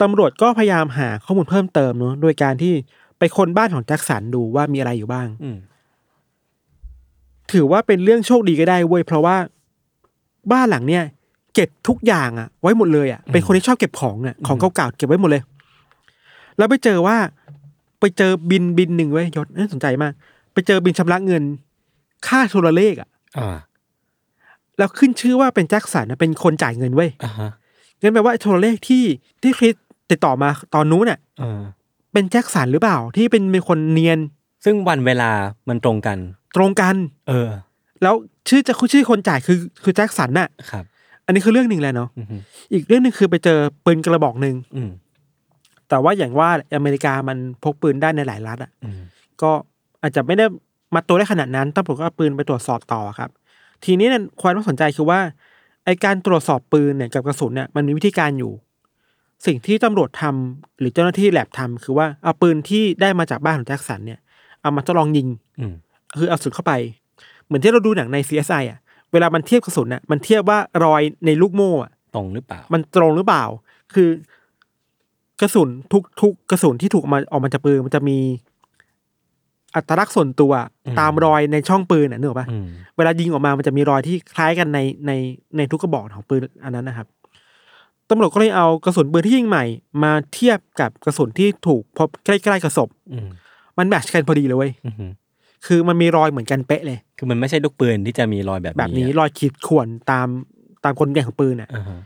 [0.00, 2.74] ตำรวจก็พยายามหาข้อมูลเพิ่มเติมเนอะโดยการที่
[3.18, 5.56] ไปค้นบ้านของแจ็คสันดูว่ามีอะไรอยู่บ้างอืม
[7.52, 9.36] ถือว่าเป็นเรื่องโชคดีก็ได้เว้ยเพราะว่า
[10.52, 11.04] บ้านหลังเนี่ย
[11.54, 15.42] เก็บทุกอย่างอะไว้หมดเลยอะเป็นคนที่ชอบเก็บของอะของเก่าๆเก็บไว้หมดเลย
[16.58, 17.16] แล้วไปเจอว่า
[18.00, 20.12] ไปเจอบินบินหนึ่งเว้ยยศน่าสนใจมาก
[20.52, 21.42] ไปเจอบินชำระเงิน
[22.26, 23.56] ค่าโทรเลขอะอ่า
[24.78, 27.50] แล้วขึ้นชื่อว่าเป็นแจ็คสันนะเป็นคนจ่ายเงินเว้ยอ่าฮะ
[28.00, 29.04] งั้นแปลว่าไอ้โทรเลขที่
[29.42, 29.74] ที่คริส
[30.10, 31.60] ติดต่อมาตอนนู้นน่ะเออ
[32.12, 34.18] เป็นแจ็คสันหรือเปล่า ที่เป็นเป็นคนเนียน
[34.64, 35.30] ซึ่งวันเวลา
[35.68, 36.18] มันตรงกัน
[36.56, 36.96] ตรงกัน
[37.28, 37.48] เออ
[38.02, 38.14] แล้ว
[38.48, 40.84] ชื่อจะชื่อคนจ่ายคือคือแจ็คสันน่ะครับ
[41.26, 42.26] อันนี้คือเรื่องหนึ่งแหละเนาะอืม
[42.72, 44.90] อีกเรื่องหนึ่งคือไปเจอปืนกระบอกหนึ่งอืม
[45.88, 49.00] แต่ว่าอย่างว่าอเมริกามันพกปืนได้ในหลายรัฐอะอืม
[49.42, 49.50] ก็
[50.02, 50.44] อาจจะไม่ได้
[50.94, 53.30] มาตัวได้ขนาดนั้นตำรวจก็เอาปืนไปตรวจสอบต่อครับ
[53.84, 55.20] ทีนี้เนี่ยความน่าสนใจคือว่า
[55.84, 58.52] ไอการตรวจสอบปืนเนี่ยกับกระสุนเนี่ยมันมีวิธีการอยู่
[59.46, 64.20] สิ่งที่ตำรวจทำหรือเจ้าหน้าที่แลบทำคือว่าเอาปืนที่ได้มาจากบ้านของแจ็คสันเนี่ย
[64.62, 65.28] เอามาทดลองยิง
[65.60, 65.74] อืม
[66.18, 66.72] คือเอากระสุนเข้าไป
[67.46, 68.78] เหมือนที่เราดูหนังใน CSI อะ
[69.12, 73.44] เวลามันเทียบกระสุนน่ะมันเทียบว่ารอยในลูกโม่อะตรงหรือเปล่า มันตรงหรือเปล่า
[73.94, 74.08] คือ
[75.40, 78.18] กระสุนทุกทุกกระสุนที่ถูกเอามาออกมาจากปืนมันจะมี
[79.74, 80.52] อัตลักษณ์ส่วนตัว
[80.86, 85.12] อืมตามรอยในช่องปืนอะนึกออกปะอืมเวลายิงออกมามันจะมีรอยที่คล้ายกันในใน
[85.56, 87.06] ในทุกกระบอกของปืนอันนั้นนะครับ
[88.10, 89.64] ตำรวจก็เลยเอากระสุนปืนที่ยิงใหม่
[90.02, 93.28] มาเทียบกับกระสุนที่ถูกพบใกล้ๆกับศพ อืม
[93.78, 95.10] มันแมทชกันพอดีเลยเว้ย อืม
[95.66, 100.28] คือมันมีรอยเหมือนกันเป๊ะเลย คือมันไม่ใช่ลูกปืนที่จะมีรอยแบบแบบนี้อะรอยขีดข่วนตาม
[100.84, 102.00] ตามกลไกของปืนอะอ่าฮะ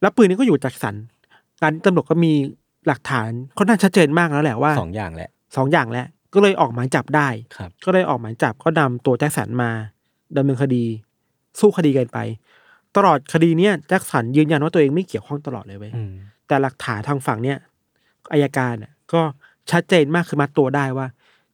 [0.00, 0.94] แล้วปืนนี้ก็อยู่จากสัน
[1.60, 2.32] การตำรวจก็มี
[2.86, 9.70] หลักฐานค่อนข้างชัดเจนมากแล้วแหละว่าสองอย่างแหละสองอย่างแล้วก็เลยออกหมายจับได้ครับก็เลยออกหมายจับก็นำตัวแจ็คสันมา
[10.36, 10.84] ดำเนินคดี
[11.60, 12.18] สู้คดีกันไป
[12.96, 16.12] ตลอดคดีเนี้ยแจ็คสันยืนยันว่าตัวเองไม่เกี่ยวข้องตลอดเลยเว้ยอืม
[16.46, 17.58] แต่หลักฐานทางฝั่งเนี้ย
[18.32, 19.20] อายการน่ะก็
[19.70, 21.06] ชัดเจนมากคือมัดตัวได้ว่า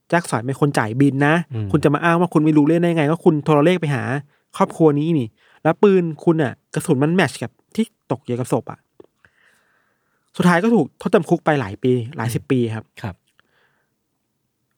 [0.09, 1.35] แจ็คสันเป็นคนจ่ายบินนะ
[1.73, 4.03] คุณจะมาอ้างว่าคุณไม่รู้เรื่องได้ไง ก็คุณโทรเลขไปหา
[4.57, 5.29] ครอบครัวนี้นี่
[5.63, 8.79] แล้วปืนคุณอะ กระสุนมันแมทช์กับที่ตกอยู่กับศพอะ
[10.37, 13.15] สุดท้ายก็ถูกโทษจำคุกไปหลายปี หลายสิบปีครับครับ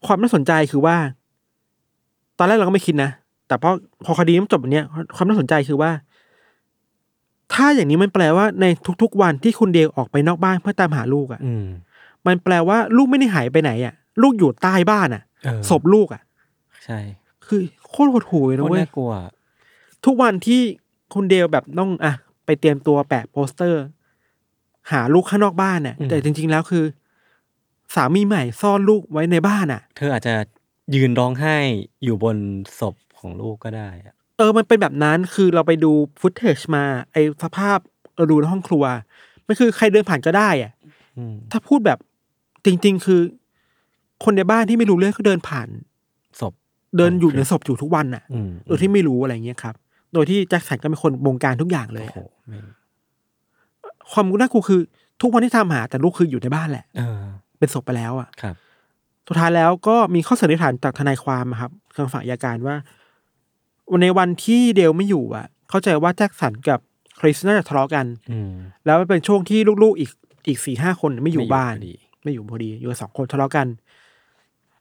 [0.07, 0.97] ความน่าสนใจคือว่า
[2.39, 3.11] ตอนแรกเราก็ไม่คิดนะ
[3.49, 3.71] แต่พอ
[4.05, 4.85] พอคดีมันจบแบบเนี้ย
[5.17, 5.91] ความน่าสนใจคือว่า
[7.53, 8.67] ถ้าอย่างนี้มันแปลว่าใน
[9.03, 11.67] ทุกๆวันที่คุณเดลออกไปนอกบ้านเพื่อตามหาลูกอะอืม
[12.27, 16.23] มันแปลว่าลูกไม่ได้หายไปไหนอะ ลูกอยู่ใต้บ้านอะเออศพลูกอะ
[16.85, 16.99] ใช่
[17.47, 19.13] คือโคตรหดหูเลยโคนะตรเว้ยน่ากลัว
[20.05, 20.61] ทุกวันที่
[21.15, 22.15] คุณเดลแบบต้องอะ
[22.47, 23.83] ไปเตรียมตัวแปะโปสเตอร์
[24.93, 26.85] หาลูกข้างนอกบ้านเนี่ยอืมแต่จริง ๆ แล้วคือ
[27.95, 30.35] สามีใหม่ซ่อนลูกไว้ในบ้านอะ เธออาจจะ
[30.95, 31.57] ยืนร้องไห้
[32.05, 32.37] อยู่บน
[32.79, 37.79] ศพของลูกก็ได้อะเออมันเป็นแบบนั้นคือเราไปดูฟุตเทจมา ไอสภาพ
[38.17, 38.85] เราดูในห้องครัว
[39.47, 40.73] มันคือใครเดินผ่านก็ได้อะ
[41.19, 41.99] อืมถ้าพูดแบบ
[42.65, 43.21] จริง ๆ คือ
[44.25, 45.69] คนในบ้านที่ไม่รู้เรื่องก็เดินผ่าน
[46.41, 46.53] ศพ
[46.97, 49.75] เดินอยู่โอเคในศพอยู่ทุกวันอะอืมโดยที่ไม่รู้อะไรเงี้ยครับ
[50.15, 52.65] โดยที่แจ็คสันก็เป็นคนบงการทุกอย่างเลยโอ้โหแม่ง
[54.13, 54.81] ความน่ากลัวคือ
[55.21, 57.21] ทุกวันที่ทำหา แต่ลูกคืออยู่ในบ้านแหละเออ
[57.59, 58.55] เป็นศพไปแล้วอะครับ
[59.29, 62.77] สุดท้ายแล้วก็มีข้อสันนิษฐานจากทนายความอะครับทางฝ่ายอัยการว่า
[64.03, 66.81] ในวันที่เดลไม่อยู่อะ เข้าใจว่าแจ็คสันกับ
[67.21, 68.53] คริสน่าจะทะเลาะกันอืม
[68.85, 70.11] แล้วมันเป็นช่วงที่ลูกๆอีก
[70.49, 73.67] อีกสี่ห้าคนไม่อยู่บ้านพอดีไม่อยู่พอดีอยู่กันสองคนทะเลาะกัน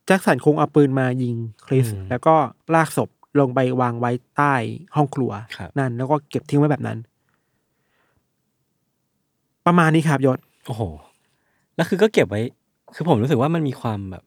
[0.06, 2.36] แจ็คสันคงเอาปืนมายิงคริส อืมแล้วก็
[2.76, 4.54] ลากศพลงไปวางไว้ใต้
[4.96, 6.98] ห้องครัว ครับ นั่น แล้วก็เก็บทิ้งไว้แบบนั้น
[9.66, 10.82] ประมาณนี้ครับยศ โอ้โห
[11.76, 12.42] แล้วคือก็เก็บไว้
[12.96, 14.24] คือผมรู้สึกว่ามันมีความแบบ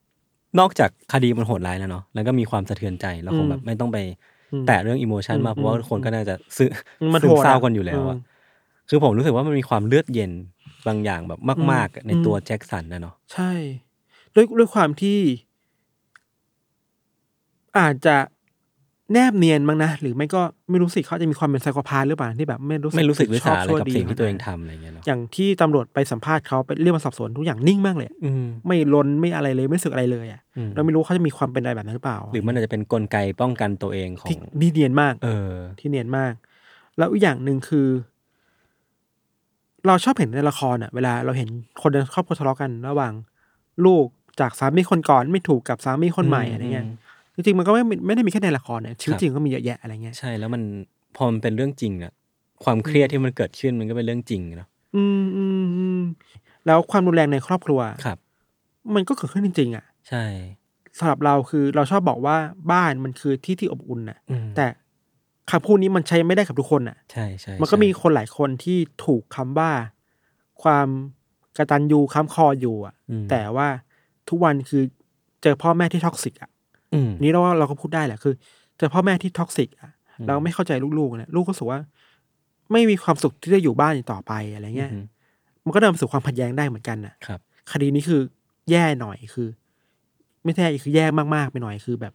[0.59, 3.99] นอกจากคดีมันโหดร้ายแล้วเนาะ แล้วก็มีความสะเทือนใจ แล้วคงแบบไม่ต้องไป
[4.53, 6.71] อืม แตะเรื่องอิโมชันอืมมาก เพราะว่าอืมคนก็น่าจะซึม
[7.15, 8.37] มันซึโหมดอะเศร้ากันอยู่แล้วอะ อืม
[8.89, 10.31] คือผมรู้สึกว่ามันมีความเลือดเย็น
[10.87, 13.51] บางอย่างแบบมากอืมๆในตัวแจ็คสันนะเนาะ ใช่
[14.35, 15.19] ด้วยด้วยความที่
[17.79, 18.17] อาจจะ
[19.13, 28.31] แนบเนียนมั้งนะ หรือไม่ก็ไม่รู้สิเขาจะมีความเป็นไซโคพาหรือเปล่าที่แบบไม่รู้สึกไม่รู้สึกชอสาบอะไรชั่วกับดีสิ่งที่ตัวเองทำอะไรเงี้ยเนาะอย่างที่ตำรวจไปสัมภาษณ์เขาไปเรียกมาสอบสวนทุกอย่างนิ่งมากเลยอื
[28.67, 30.41] ไม่ลนไม่อะไรเลยไม่รู้สึกอะไรเลยอะ
[30.75, 36.33] เราไม่รู้เขาจะมีความเป็นอะไรแบบนั้นหรือเปล่า หรือมันอาจจะเป็นกลไกป้องกันตัวเองของที่เนียนมาก เออ ที่เนียนมาก
[36.99, 37.89] แล้วอีกอย่างหนึ่งคือ
[39.87, 41.49] เราชอบเห็นในละครอะ เวลาเราเห็น
[41.83, 43.13] คนในครอบครัวทะเลาะกัน ระหว่าง
[43.85, 44.07] ลูก
[44.41, 46.87] จากสามีคนก่อนไม่ถูกกับสามีคนใหม่อืมอะไรเงี้ย
[47.39, 50.63] จริงๆมันก็ไม่ไม่ได้มีแค่ในละครเนี่ยชีวิตครับจริงก็มีเยอะแยะอะไรเงี้ยใช่แล้วมัน
[51.17, 52.13] พอมันเป็นเรื่องจริงอะ
[52.65, 56.03] ความเครียดที่มันเกิดขึ้นมันก็เป็นเรื่องจริงเนาะอืมอืมอืม
[56.67, 58.19] แล้วความรุนแรงในครอบครัวครับ
[58.95, 60.25] มันก็เกิดขึ้นจริง ๆ อะ ใช่
[60.99, 62.37] สำหรับเราคือเราชอบบอกว่า
[62.73, 64.67] บ้านมันคือที่ที่อบอุ่นน่ะ อืมแต่
[65.51, 69.71] คำพูดนี้มันใช้ไม่ได้กับทุกคนน่ะ ใช่ใช่มันก็ใช่มีคนหลายคนที่ถูกคำว่า
[70.63, 70.89] ความ
[71.57, 73.69] กตัญญูค้ำคออยู่อะ อืมแต่ว่า
[74.29, 74.83] ทุกวันคือ
[75.43, 76.58] เจอพ่อแม่ที่ toxic อะอืม
[77.23, 78.35] นี่เราว่าเราก็พูดได้แหละคือ
[78.79, 81.79] เจอพ่อแม่ที่ toxic อะอืมเราไม่เข้าใจลูกๆเนี่ยลูกก็รู้สึกว่า
[82.73, 85.05] ไม่มีความสุขที่จะอยู่บ้านอีกต่อไปอะไรเงี้ยอืม
[85.65, 87.41] มันก็นำมาสู่ความขัดแย้งได้เหมือนกันน่ะครับ
[87.73, 88.21] คดีนี้คือ
[88.71, 89.49] แย่หน่อยคือ
[90.45, 92.13] ไม่ใช่คือแย่มากๆไปหน่อยคือแบบ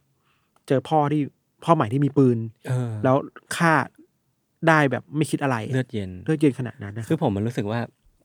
[0.67, 1.21] เจอพ่อที่
[1.63, 3.15] พ่อใหม่ที่มีปืนเออแล้ว
[3.57, 3.73] ฆ่า
[4.67, 7.79] ได้แบบไม่คิดอะไรเลือดเย็นเลือดเย็นขนาดนั้นนะคือผมมันรู้สึกว่า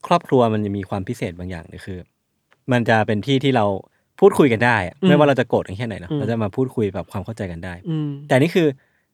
[0.07, 1.99] ครอบครัวมันจะมีความพิเศษบางอย่างเลยคือ
[2.73, 3.67] มันจะเป็นที่ที่เรา
[4.21, 8.67] พูดคุยกันได้อะไม่ว่าเราจะโกรธกันแค่ไหนเนอะเราจะมาพูดคุยแบบความเข้าใจกันได้อืมแต่นี่คือ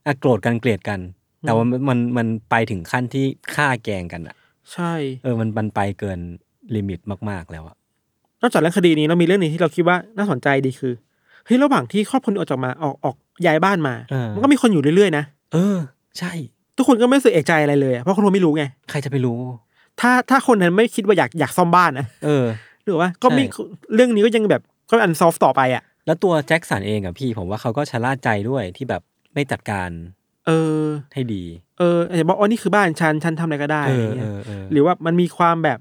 [0.06, 1.00] อะโกรธกันเกลียดกัน
[1.42, 4.36] แต่ว่ามันมันมันไปถึงขั้นที่ฆ่าแกล้งกันอะ
[4.72, 4.92] ใช่
[5.24, 6.18] เออมันมันไปเกิน
[6.74, 7.76] limit มาก ๆแล้วอะ
[8.42, 10.92] นอกจากเรื่องคดีนี้เรามีเรื่องหนึงที่เราคิดว่าน่าสนใจดีคือ
[11.44, 13.94] เฮ้ยระหว่างที่ครอบครัวนี้ออกจากมาออกออกย้ายบ้านมา
[14.34, 15.76] มันก็มีคนอยู่เรื่อยๆนะเออ
[16.18, 16.32] ใช่
[16.76, 19.38] ทุกคนก็ไม่รู้สึกเอะใจอะไรเลยอะเพราะคนเราไม่รู้ไงใครจะไปรู้
[20.00, 22.44] ถ้าถ้าคนนั้นไม่คิดว่าอยากอยากซ่อมบ้านนะเออ
[22.84, 23.62] หรือว่าก็ไม่ใช่
[23.94, 29.02] เรื่องนี้ก็ยังแบบ ก็ unsolved ต่อไปอะ แล้วตัวแจ็คสันเองอะพี่ ผมว่าเขาก็ชะล่าใจด้วยที่แบบ
[29.34, 29.90] ไม่จัดการ
[30.46, 30.82] เออ
[31.14, 31.42] ให้ดี
[31.78, 35.78] เอออาจจะบอกอ๋อนี่คือบ้านฉันฉันทำอะไรก็ได้เออะไรอเงี้เอยอเออหรือว่ามันมีความแบบ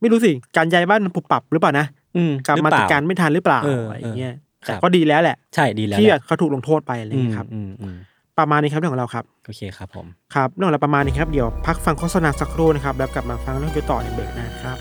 [0.00, 7.96] ไม่รู้สิ การย้ายบ้านมันปรับปรับหรือเปล่านะอืมกลับมาหอเปจัดการไม่ทันหรือเปล่าเอออะไรอย่างเงี้ยเออแต่ครับก็ดีแล้วแหละ ใช่ดีแล้วที่แหละเขาถูกลงโทษไปอะไรอย่างเงี้ยครับอืมอืม
[8.38, 14.78] ประมาณนี้ครับเรื่องของเราครับ โอเคครับผมครับเรื่องของเราประมาณนี้ครับเดี๋ยวพักฟังโฆษณาสักครู่นะครับแล้วกลับมาฟังเรื่องกันต่อในเบรกหนะครับ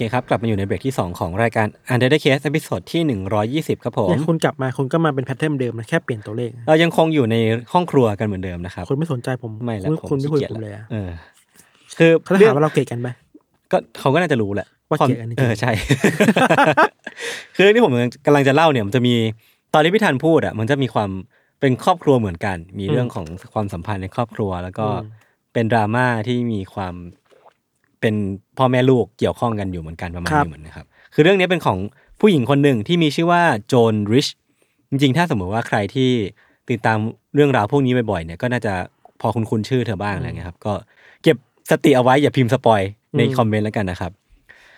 [0.00, 3.02] เคครับ กลับมาอยู่ในเบรกที่ 2 ของรายการ Under the Case ตอนที่
[3.76, 7.36] 120 ครับผมเนี่ยคุณกลับมาคุณก็มาเป็นแพทเทิร์นเดิมนะแค่เปลี่ยนตัวเลข เรายังคงอยู่ใน
[7.72, 11.10] ห้องครัวกันเหมือนเดิมนะครับคุณไม่สนใจผมไม่แล้วคุณผมคุณไม่คุยขี้กับเกีผมจเลยอะเออ
[11.98, 13.08] คือเขาจะเรื่ถามว่าเราเกลียดกันไหม
[13.72, 15.70] ก็เขาก็น่าจะรู้แหละว่าควมเกลียดกันจริงๆเออใช่
[17.54, 17.92] คือเรื่องที่ผม
[18.26, 19.14] กำลังจะเล่าเนี่ยมันจะมี
[19.74, 21.10] ตอนที่พี่ธันพูดอะมันจะมีความ
[21.60, 25.18] เป็นครอบครัวเหมือนกัน มีอืมเรื่องของความสัมพันธ์ในครอบครัว แล้วก็อืม
[25.54, 26.94] เป็นดราม่าที่มีความ
[28.00, 28.14] เป็น
[28.58, 31.78] พ่อแม่ลูกเกี่ยวข้องกันอยู่เหมือนกันประมาณครับนี้เหมือนนะครับ คือเรื่องนี้เป็นของ
[32.20, 34.26] ผู้หญิงคนหนึ่งที่มีชื่อว่าโจนริช
[34.90, 36.10] จริงๆ ถ้าสมมติว่าใครที่
[36.70, 36.98] ติดตาม
[37.34, 38.72] เรื่องราวพวกนี้บ่อยๆเนี่ยก็น่าจะ
[39.20, 40.72] พอคุ้นคุ้นชื่อเธอบ้างอะไรเงี้ยครับ ก็
[41.22, 41.36] เก็บ
[41.70, 42.80] สติเอาไว้อย่าพิมพ์ spoil
[43.16, 44.12] ในอืมคอมเมนต์แล้วกันนะครับ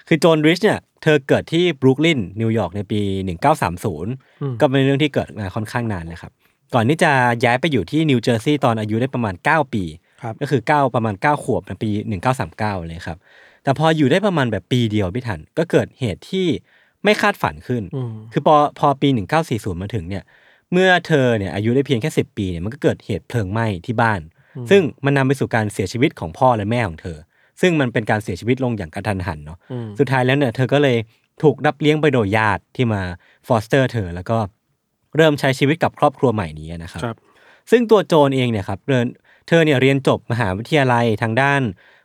[0.08, 3.00] คือโจนริชเนี่ยเธอเกิดที่บรุกลินนิวยอร์กในปี
[3.80, 6.32] 1930 ก็เป็นเรื่องที่เกิดมาค่อนข้างนานเลยครับ
[6.74, 7.12] ก่อนที่จะ
[7.44, 9.84] ย้ายไปอยู่ที่นิวเจอร์ซีย์ตอนอายุได้ประมาณ 9 ปี
[10.22, 11.90] ครับก็คือ 9 ประมาณ 9 ขวบในปี
[12.36, 13.18] 1939 เลยครับ
[13.62, 16.46] แต่พออยู่ได้ประมาณแบบปีเดียวพี่ทันก็เกิดเหตุที่
[17.04, 19.08] ไม่คาดฝันขึ้นอืมคือพอพอปี
[19.46, 20.24] 1940 มาถึงเนี่ย
[20.72, 24.20] เมื่อเธอเนี่ยอายุได้เพียงแค่ 10 ปีเนี่ยมันก็เกิดเหตุเพลิงไหม้ที่บ้าน
[24.70, 27.18] ซึ่งมันนำไปสู่การเสียชีวิตของพ่อและแม่ของเธอ
[27.60, 30.96] ซึ่งมันเป็นการเสียชีวิตลงอย่างกระทันหันเนาะอืมสุดท้ายแล้วเนี่ยเธอก็เลย
[31.42, 33.02] ถูกรับเลี้ยงไปโดยญาติที่มา
[33.48, 34.38] ฟอสเตอร์เธอแล้วก็
[35.16, 37.16] เริ่มใช้ชีวิตกับครอบครัวใหม่นี้นะครับครับ
[37.70, 39.06] ซึ่งตัวโจนเองเนี่ยครับเรียน
[39.48, 41.60] เธอเนี่ยเรียนจบมหาวิทยาลัยทางด้าน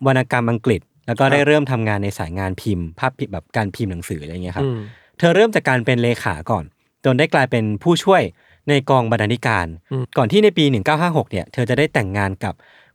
[0.07, 4.79] วรรณกรรมอังกฤษ แล้วก็ได้เริ่มทำงานในสายงานพิมพ์ ภาพพิมพ์แบบการพิมพ์หนังสืออะไรเงี้ยครับอืม
[5.17, 6.63] เธอเริ่มจากการเป็นเลขาก่อน
[7.05, 8.21] จนได้กลายเป็นผู้ช่วย
[8.69, 10.65] ในกองบรรณาธิการอืมก่อนที่ในปี
[10.97, 12.53] 1956 เนี่ย เธอจะได้แต่งงานกับ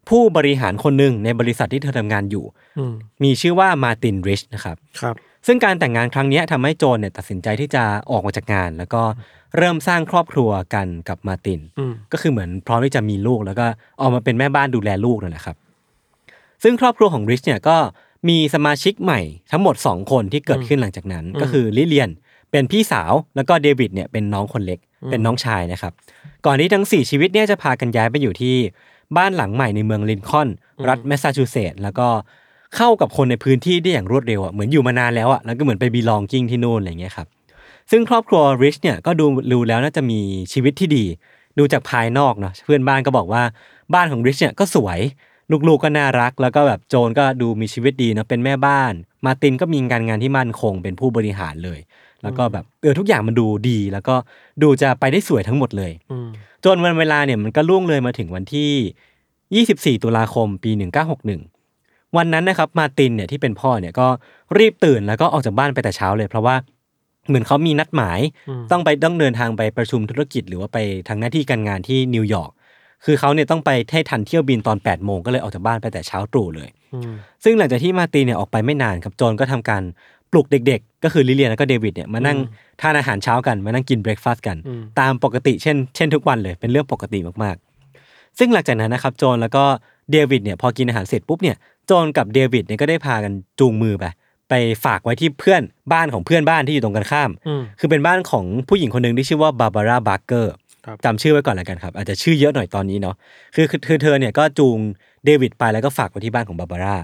[0.09, 2.45] ผู้บริหารคนหนึ่งในบริษัทที่เธอทำงานอยู่
[2.79, 9.03] อืมมีชื่อว่ามาร์ตินริชนะครับครับ ซึ่งการแต่งงานครั้งเนี้ยทำให้โจนเนี่ยตัดสินใจที่จะออกมาจากงาน แล้วก็
[9.57, 13.67] เริ่มสร้างครอบครัวกันกับมาร์ตินอืมก็คือเหมือนพร้อมที่จะมีลูกแล้วก็
[14.01, 15.57] ออกมาเป็นแม่บ้านดูแลลูกนั่นแหละครับ
[16.63, 17.77] ซึ่งครอบครัวของริชเนี่ยก็
[18.29, 19.21] มีสมาชิกใหม่
[19.53, 22.11] ทั้งหมด 2 คนที่เกิดขึ้นหลังจากนั้น ก็คือลิเลียน
[22.51, 24.79] เป็นพี่สาวแล้วก็เดวิดเนี่ยเป็นน้องคนเล็ก
[25.11, 25.93] เป็นน้องชายนะครับ
[26.47, 28.57] ก่อนที่ทั้ง 4 ชีวิตเนี่ยจะพากันย้ายไปอยู่ที่
[29.17, 30.49] บ้านหลังใหม่ในเมืองลินคอล์น
[30.89, 32.09] รัฐแมสซาชูเซตส์แล้วก็
[32.77, 37.27] เข้ากับคนในพื้นที่ได้อย่างรวดเร็วอะเหมือนอยู่มานานแล้วอะแล้วก็เหมือนไปบีลองกิ้งที่นู่นอะไรอย่างเงี้ยครับ
[37.91, 40.21] ซึ่งครอบครัวริชเนี่ยก็ดูดูแล้วน่าจะมี
[40.53, 41.05] ชีวิตที่ดี
[41.59, 43.43] ดูจากภายนอกเนาะเพื่อนบ้านก็บอกว่า
[43.95, 45.01] บ้านของริชเนี่ยก็สวย
[45.69, 48.93] ลูกๆก็น่ารัก แล้วก็แบบโจนก็ดูมีชีวิตดีเนาะเป็นแม่บ้าน
[49.25, 51.81] มาร์ตินก็มีการงานที่มั่นคงเป็นผู้บริหารเลย
[52.23, 54.15] แล้วก็แบบเออทุกอย่างมันดูดี แล้วก็
[54.63, 56.29] ดูจะไปได้สวยทั้งหมดเลยอืม
[56.65, 61.52] จนวันเวลาเนี่ยมันก็ล่วงเลยมาถึงวันที่ 24 ตุลาคมปี 1961
[62.17, 64.07] วันนั้นนะครับมาร์ตินเนี่ยที่เป็นพ่อเนี่ยก็
[64.59, 66.55] รีบตื่นแล้วก็ออกจากบ้านไปแต่เช้าเลย เพราะว่า
[67.29, 68.21] เหมือนเขามีนัดหมาย
[68.73, 72.51] ต้องไปต้องเดินทางไปประชุมธุรกิจ หรือว่าไปทางหน้าที่การงานที่นิวยอร์ก
[73.05, 79.83] คือเขาเนี่ยต้องไปให้ทันเที่ยวบินตอน8ปดโมงก็เลยออกจากบ้านไปแต่เช้าตรู่เลยอืมซึ่งหลังจากที่มาร์ตินเนี่ยออกไปไม่นานครับโจนก็ทำการ
[80.33, 82.39] ปลุกเด็ก ๆ ก็คือลิเลียนแล้วก็เดวิดเนี่ยมานั่ง
[82.81, 89.65] ทานอาหารเช้ากันมานั่งกินเบรคฟาสต์กันอืมตามปกติเช่นเช่นทุกวันเลยเป็นเรื่องปกติมากๆ ซึ่งหลังจากนั้นนะครับโจนแล้วก็
[90.13, 94.05] เดวิดเนี่ยพอกินอาหารเสร็จปุ๊บเนี่ยโจนกับเดวิดเนี่ยก็ได้พากันจูงมือไป
[94.49, 100.53] ไปฝากไว้ที่เพื่อนบ้านของเพื่อนบ้านที่อยู่ตรงกันข้ามอืมคือเป็นบ้านของผู้หญิงคนหนึ่งที่ชื่อว่าบาบาร่าบาร์เกอร์
[100.87, 103.17] ครับจำชื่อไว้ก่อนแล้วกันครับอาจจะชื่อเยอะหน่อยตอนนี้เนาะ
[103.55, 104.79] คือคือคือเธอเนี่ยก็จูง
[105.25, 106.97] เดวิดไปแล้วก็ฝากไว้ที่บ้านของบาบาร่า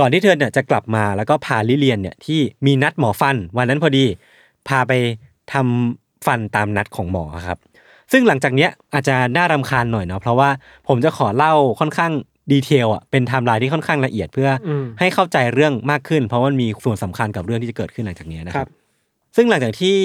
[0.00, 4.04] ก่อนที่เธอเนี่ยจะกลับมาแล้วก็พาลิเลียนเนี่ยที่มีนัดหมอฟัน วันนั้นพอดี
[4.68, 4.92] พาไป
[5.52, 7.58] ทำฟันตามนัดของหมอครับ
[8.12, 10.50] ซึ่งหลังจากเนี้ยอาจจะน่ารำคาญหน่อยเนาะเพราะว่า
[10.88, 12.12] ผมจะขอเล่าค่อนข้าง
[12.52, 18.70] detail อะเป็นไทม์ไลน์ที่ค่อนข้างละเอียดเพื่ออมให้เข้าใจเรื่องมากขึ้น เพราะว่ามันมีส่วนสำคัญกับเรื่องที่จะเกิดขึ้นหลังจากเนี้ยนะคครัรับบ
[19.36, 19.96] ซึ่งหลังจากที่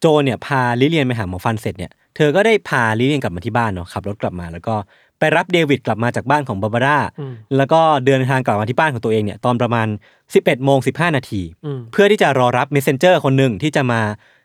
[0.00, 4.74] โจนเนี่ยพาลิเลียนไปหาหมอฟันเสร็จเนี่ยเธอก็ได้พาลิเลียนกลับมาที่บ้านเนาะขับรถกลับมา แล้วก็
[5.18, 9.86] ไปรับเดวิดกลับมาจากบ้านของบาบาร่าอืมแล้วก็เดินทางกลับมาที่บ้านของตัวเองเนี่ยตอนประมาณ
[10.26, 14.00] 11โมง15 นาทีอืมเพื่อที่จะรอรับ messenger คนหนึ่งที่จะมา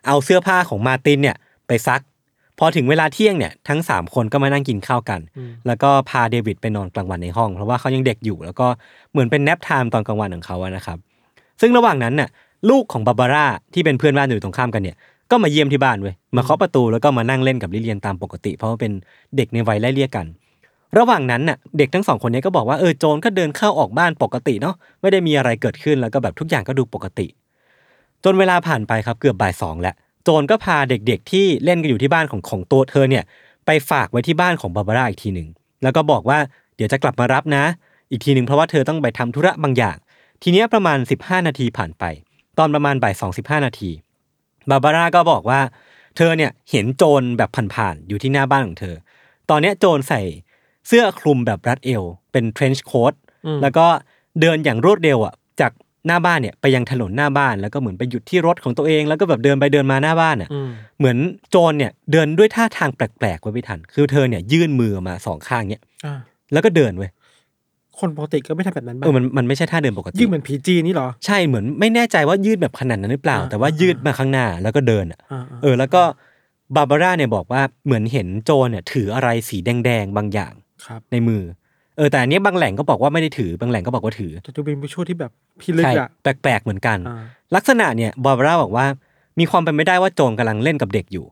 [0.08, 2.02] เอาเสื้อผ้าของมาร์ตินเนี่ยไปซัก
[2.60, 5.20] พอถึงเวลาเที่ยงเนี่ยทั้ง 3 คนก็มานั่งกินข้าวกัน
[5.68, 8.68] แล้วก็พาเดวิดไปนอนกลางวันในห้อง เพราะว่าเขายังเด็กอยู่ แล้วก็
[9.12, 10.98] เหมือนเป็นแนปไทม์ตอนกลางวันของเขาอะนะครับ
[11.62, 12.30] ซึ่งระหว่างนั้นน่ะ
[12.70, 14.98] ลูกของบาบาร่าที่เป็นเพื่อนบ้านอยู่ตรงข้ามกันเนี่ย
[15.32, 18.92] ก็มาเยี่ยมที่บ้านเว้ยมาเคาะประตูแล้วก็มานั่งเล่นกับลิเลียนตามปกติ เพราะว่าเป็น
[19.38, 20.26] เด็กในวัยไล่เลี่ยกัน
[20.98, 27.28] ระหว่างนั้นน่ะเด็กทั้งสองคนเนี้ก็บอกว่าเออโจนก็เดินเข้าออกบ้านปกติเนาะไม่ได้มีอะไรเกิดขึ้นแล้วก็แบบทุกอย่างก็ดูปกติ
[28.24, 33.24] จนเวลาผ่านไปครับเกือบบ่ายสองแล้ว โจนก็พาเด็กๆ ที่เล่นกันอยู่ที่บ้านของของตัวเธอเนี่ย
[33.66, 35.50] ไปฝากไว้ที่บ้านของบาบาร่าอีกทีหนึ่ง
[35.84, 36.40] แล้วก็บอกว่า
[36.76, 37.64] เดี๋ยวจะกลับมารับนะ
[38.12, 39.98] อีกทีหนึ่งเพราะว่าเธอต้องไปทำธุระบางอย่าง
[40.42, 42.04] ทีเนี้ยประมาณ 15 นาทีผ่านไป
[42.58, 43.92] ตอนประมาณบ่ายสองสิบห้านาที
[44.70, 45.60] บาบาร่าก็บอกว่า
[46.18, 48.96] เธอเนี่ยเห็นโจรแบบผ่านๆอยู่ที่หน้าบ้านของเธอ
[49.50, 50.22] ตอนเนี้ยโจรใส่
[50.88, 53.14] เสื้อคลุมแบบรัดเอว เป็นเทรนช์โค้ท
[53.62, 53.86] แล้วก็
[54.42, 55.72] เดินอย่างรวดเร็วอะจาก
[56.08, 61.18] หน้าบ้านเนี่ยไปยังถนนหน้าบ้านแล้วก็เหมือนไปหยุดที่รถของตัวเองแล้วก็แบบเดินไปเดินมาหน้าบ้านอะอืมเหมือน
[61.50, 66.20] โจรเนี่ยเดินด้วยท่าทางแปลกๆไว้ไม่ทัน คือเธอเนี่ยยื่นมือมาสองข้างเนี่ยอ่า
[66.54, 67.12] แล้วก็เดินเว้ย
[68.00, 76.02] คนปกติก็ไม่ทำแบบนั้นบ้าเออมันมันไม่ใช่ท่าเดินปกติยิ่งเหมือนผีจีนนี่เหรอใช่เหมือนไม่แน่ใจว่ายืดแบบขนาดนั้นหรือเปล่าอ่าแต่ว่ายืดมาข้างหน้าแล้วก็เดินอะอ่าเออ แล้วก็
[76.76, 80.54] บาบาร่าเนี่ยบอกว่าเหมือนเห็นโจรเนี่ยถืออะไรสีแดงๆบางอย่าง
[80.86, 81.42] ครับในมือ
[81.98, 87.24] เออแต่อันเนี้ยบางแหล่งก็บอกว่าไม่ได้ถือบางแหล่งก็บอกว่าถือจะดูเป็นผู้ช่วยที่แบบพิลึกใช่อะแปลกๆเหมือนกันอ่า
[87.56, 88.86] ลักษณะเนี่ยบาบาร่าบอกว่า
[89.40, 91.26] มีความเป็นไม่ได้ว่าโจรกำลังเล่นกับเด็กอยู่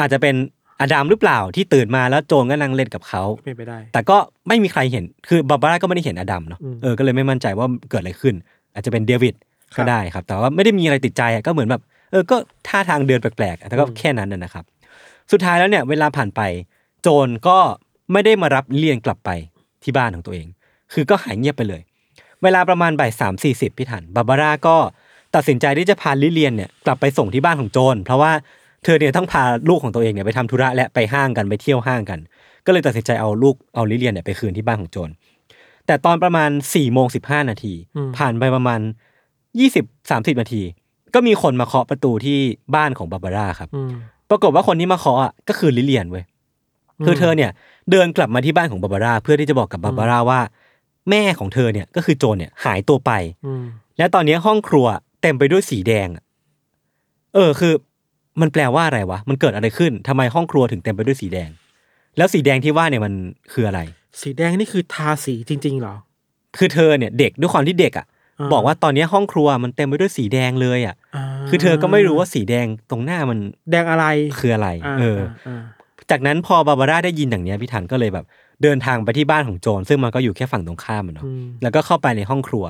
[0.00, 0.34] อาจจะเป็น
[0.80, 4.16] อดัมหรือเปล่าที่ตื่นมาแล้วโจรกำลังเล่นกับเขาเป็นไปได้ แต่ก็
[4.48, 8.34] ไม่มีใครเห็นคือบาบาร่าก็ไม่ได้เห็นอดัมเนาะอืมเออก็เลยไม่มั่นใจว่าเกิดอะไรขึ้น
[8.74, 9.34] อาจจะเป็นเดวิด
[9.74, 12.36] ครัก็บได้ครับ แต่ว่าไม่ได้มีอะไรติดใจอะก็เหมือนแบบ เออก็
[12.68, 14.64] ท่าทางเดินแปลกๆอะแต่ก็แค่นั้นนะนะครับ
[15.32, 16.40] สุดท้ายแล้วเนี่ยเวลาผ่านไป
[17.02, 17.58] โจรก็
[18.12, 19.30] ไม่ได้มารับลิเลียนกลับไป
[19.84, 20.46] ที่บ้านของตัวเอง
[20.92, 21.82] คือก็หายเงียบไปเลย
[22.42, 24.76] เวลาประมาณบ่ายสามสี่สิบพี่ถันบาบาร่าก็
[25.34, 28.32] ตัดสินใจที่จะพาลิเลียนเนี่ยกลับไปส่งที่บ้านของโจรเพราะว่า
[28.84, 32.18] เธอเนี่ยต้องพาลูกของตัวเองเนี่ยไปทำธุระและไปห้างกันไปเที่ยวห้างกัน
[32.66, 35.10] ก็เลยตัดสินใจเอาลูกเอาลิเลียนเนี่ยไปคืนที่บ้านของโจร
[35.86, 38.80] แต่ตอนประมาณ4ี่โมงสิบห้านาทีอืมผ่านไปประมาณ
[39.60, 40.62] ยี่สิบสามสิบนาที
[41.14, 42.38] ก็มีคนมาเคาะประตูที่
[42.74, 43.90] บ้านของบาบาร่าครับอืม
[44.30, 46.24] ปรากฏว่าคนที่มาเคาะอะก็คือลิเลียนเว้ย
[47.04, 47.50] คือเธอเนี่ย
[47.90, 50.40] เดินกลับมาที่บ้านของบาบาร่าเพื่อที่จะบอกกับบาบาร่าว่า
[51.10, 53.12] แม่ของเธอเนี่ยก็คือโจรเนี่ยหายตัวไป
[53.46, 53.64] อืม
[53.98, 54.86] และตอนนี้ห้องครัว
[55.22, 56.24] เต็มไปด้วยสีแดงอะ
[57.34, 57.72] เออคือ
[58.40, 61.50] มันแปลว่าอะไรวะมันเกิดอะไรขึ้นทำไมห้องครัวถึงเต็มไปด้วยสีแดง
[62.16, 63.14] แล้วสีแดงที่ว่าเนี่ยมัน
[63.52, 63.80] คืออะไร
[64.20, 65.94] สีแดงนี่คือทาสีจริงๆเหรอ
[66.58, 68.06] คือเธอเนี่ยเด็กด้วยความที่เด็กอะ
[68.40, 73.38] อ่าบอกว่าตอนนี้ห้องครัวมันเต็มไปด้วยสีแดงเลยอะาคือเธอก็ไม่รู้ว่าสีแดงตรงหน้ามัน
[73.70, 74.04] แดงอะไร
[74.38, 75.62] คืออะไราเออา
[76.10, 78.24] จากนั้นพอบาบาร่าได้ยินอย่างเนี้ยพี่ถันก็เลยแบบ
[78.62, 82.64] เดินทางไปที่บ้านของโจรซึ่งมันก็อยู่แค่ฝั่งตรงข้ามอะเนาะอืมแล้วก็เข้าไปในห้องครัว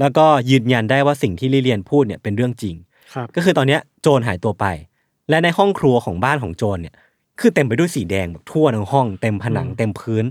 [0.00, 2.76] แล้วก็ยืนยันได้ว่าสิ่งที่ลิเลียนพูดเนี่ยเป็นเรื่องจริง
[3.14, 4.66] ครับก็คือตอนเนี้ยโจรหายตัวไป
[5.30, 6.94] และในห้องครัวของบ้านของโจรเนี่ย
[7.40, 10.24] คือเต็มไปด้วยสีแดงแบบทั่วทั้งห้องเต็มผนังอืมเต็มพื้น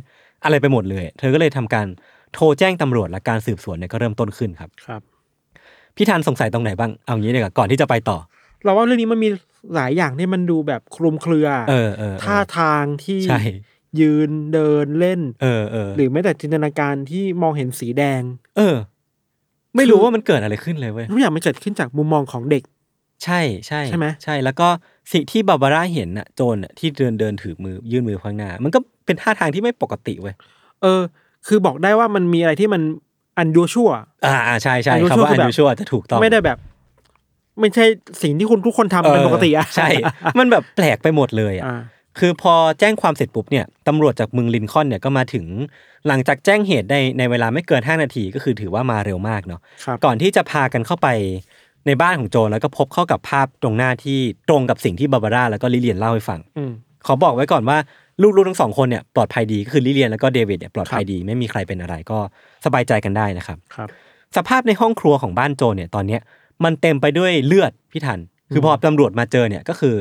[0.44, 1.88] อะไรไปหมดเลย เธอก็เลยทำการ
[2.34, 5.02] โทรแจ้งตำรวจและการสืบสวนเนี่ยก็เริ่มต้นขึ้นครับครับ
[5.96, 8.18] พี่ทันสงสัยตรงไหนบ้างเอางี้ดีกว่าก่อนที่จะไปต่อ
[8.64, 9.30] เราว่าเรื่องนี้มันมี
[9.76, 13.42] หลายอย่างที่มันดูแบบคลุมเครือเออเออเออท่าทางที่ใช่
[14.00, 18.22] ยืนเดินเล่น เออเออหรือแม้แต่จินตนาการที่มองเห็นสีแดง
[18.58, 18.76] เออ
[19.76, 22.64] ไม่รู้คือว่ามันเกิดอะไรขึ้นเลยเว้ยทุกอย่างมันเกิดขึ้นจากมุมมองของเด็ก
[23.24, 24.68] ใช่ใช่ใช่ไหมใช่แล้วก็
[25.14, 30.36] สิ่งที่บาบาร่าเห็นน่ะโจรน่ะที่เดินเดินถือมือยื่นมือข้างหน้า มันก็เป็นท่าทางที่ไม่ปกติเว้ย
[30.82, 31.02] เออ
[31.48, 32.82] คือบอกได้ว่ามันมีอะไรที่มัน
[33.38, 33.90] อันยูชั่ว
[34.26, 36.58] อ่าอ่าใช่ใช่ unusual คำว่าคืออันแบบยูชัวจะถูกต้องไม่ได้แบบ
[37.60, 37.86] ไม่ใช่
[38.22, 39.90] สิ่งที่คุณทุกคนทำเป็นปกติอะเใช่
[40.40, 41.82] มันแบบแปลกไปหมดเลยอะอ่า
[42.20, 45.46] คือพอแจ้งความเสร็จปุ๊บเนี่ยตำรวจจากเมืองลินคอล์นเนี่ยก็มาถึง
[46.08, 51.08] หลังจากแจ้งเหตุได้ในเวลาไม่เกิน 5 นาทีก็คือถือว่ามาเร็วมากเนาะครับก่อนที่จะพากันเข้าไป
[51.88, 56.72] ในบ้านของโจรแล้วก็พบเข้ากับภาพตรงหน้าที่ตรงกับสิ่งที่บาบาร่าแล้วก็ลิเลียนเล่าให้ฟังอืม
[57.06, 57.78] ขอบอกไว้ก่อนว่า
[58.22, 62.20] ลูกๆทั้งสองคนเนี่ยปลอดภัยดีก็คือลิเลียนแล้วก็เดวิดเนี่ยปลอดภัยดีไม่มีใครเป็นอะไรก็
[62.66, 63.90] สบายใจกันได้นะครับครับ
[64.38, 66.22] สภาพในห้องครัวของบ้านโจรเนี่ยตอนเนี้ย
[66.64, 68.20] มันเต็มไปด้วยเลือดพี่ทัน
[68.54, 69.96] คือพอตำรวจมาเจอเนี่ยก็คือ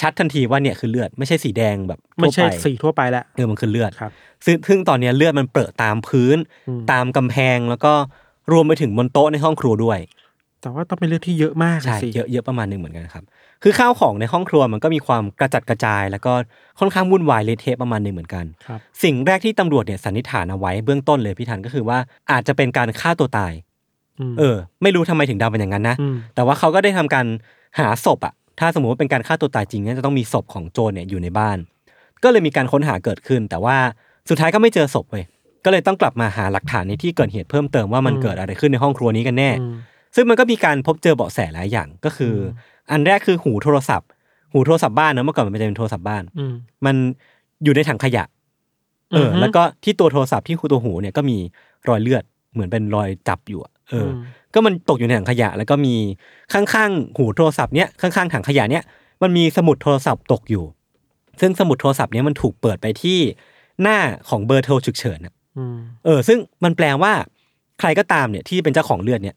[0.00, 4.12] ชัดทันทีว่าเนี่ยคือเลือดไม่ใช่สีแดงแบบไม่ทั่วใช่ไปสีทั่วไปแล้วเออมันคือเลือดครับ
[4.44, 6.36] ซึ่งซึ่งตอนเนี้ยเลือดมันเปรอะตามพื้น
[6.68, 7.92] อืมตามกำแพงแล้วก็
[8.52, 9.98] รวมไปถึงบนโต๊ะในห้องครัวด้วย
[10.60, 13.24] แต่ว่าต้องเป็นเรื่องที่เยอะมากใช่สิเยอะเยอะประมาณหนึ่งเหมือนกันครับ
[13.62, 16.32] คือข้าวของในห้องครัวมันก็มีความกระจัดกระจาย แล้วก็
[16.78, 21.98] ค่อนข้างวุ่นวายเละเทะประมาณหนึ่งเหมือนกันครับสิ่งแรกที่ตำรวจเนี่ยสันนิษฐานเอาไว้เบื้องต้นเลยพี่ทันก็คือว่า
[22.30, 23.75] อาจจะเป็นการฆ่าตัวตายม
[24.38, 27.26] เออ ไม่รู้ทำไมถึงเดาเป็นอย่างนั้นนะมแต่ว่าเขาก็ได้ทำการ
[27.78, 31.58] หาศพอะถ้าสมมติว่าเป็นการฆ่าตัวตายจริงเนี่ยจะต้องมีศพของโจรเนี่ยอยู่ในบ้าน
[32.22, 33.76] ก็เลยมีการค้นหาเกิดขึ้น แต่ว่า
[34.28, 35.24] สุดท้ายก็ไม่เจอศพเว้ย
[35.64, 39.74] ก็เลยต้องกลับมาหาหลักฐานในที่เกิดเหตุเพิ่มเติมว่ามันเกิดอะไรขึ้นในห้องครัวนี้กันแน่อืม
[40.14, 44.08] ซึ่งมันก็มีการพบเจอเบาะแสหลายอย่างก็คือออันแรกคือหูโทรศัพท์
[44.52, 46.52] หูโทรศัพท์บ้านเนอะเมื่อก่อนมันจะเป็นโทรศัพท์บ้านอืม
[46.86, 46.96] มัน
[47.64, 48.24] อยู่ในถังขยะ
[49.14, 51.38] เอออือฮึแล้วก็ที่ตัวโทรศัพท์ที่ตัวหูเนี่ยก็มี
[51.88, 54.12] รอยเลือดเหมือนเป็นรอยจับอยู่อะ เอออม
[54.54, 55.94] ก็มันตกอยู่ในถังขยะ แล้วก็มี
[56.52, 58.82] ข้างๆหูโทรศัพท์เนี้ยข้างๆถังขยะเนี้ย
[59.22, 60.64] มันมีสมุดโทรศัพท์ตกอยู่
[61.40, 63.18] ซึ่งสมุดโทรศัพท์เนี้ยมันถูกเปิดไปที่
[63.82, 67.12] หน้าของเบอร์โทรฉุกเฉินอะอืมเออ ซึ่งมันแปลว่า
[67.80, 69.36] ใครก็ตามเนี่ยที่เป็นเจ้าของเลือดเนี่ย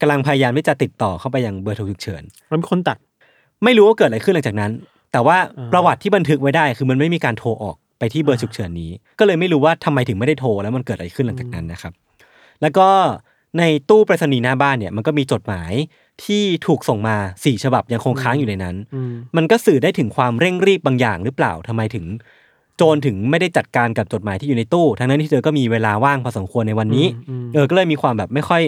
[0.00, 2.98] กำลังพยายามที่จะติดต่อเข้าไปยังเบอร์โทรฉุกเฉินมันมีคนตัด
[3.64, 4.72] ไม่รู้ว่าเกิดอะไรขึ้นหลังจากนั้น
[5.12, 11.92] แต่ว่าอ่าประวัติที่บันทึกไว้ได้ คือมันไม่มีการโทรออกไปที่เบอร์ฉุกเฉินนี้ ก็เลยไม่รู้ว่าทำไมถึงไม่ได้โทรแล้วมันเกิดอะไรขึ้นหลังจากนั้นนะครับ
[12.62, 12.88] แล้วก็
[13.58, 15.72] ในตู้ไปรษณีย์หน้าบ้านเนี่ยมันก็มีจดหมาย
[16.24, 22.04] ที่ถูกส่งมาสี่ฉบับยังคงค้างอยู่ในนั้นอืมมันก็สื่อได้ถึงความเร่งรีบบางอย่างหรือเปล่าทำไมถึง
[22.76, 28.62] โจรถึงไม่ได้จัดการกับจดหมายที่อยู่ในตู้ ทั้งนั้นที่เธอก็มีเวลาว่างพอสมควรในวันนี้อืมเออก็เลยมีความแบบไม่ค่อย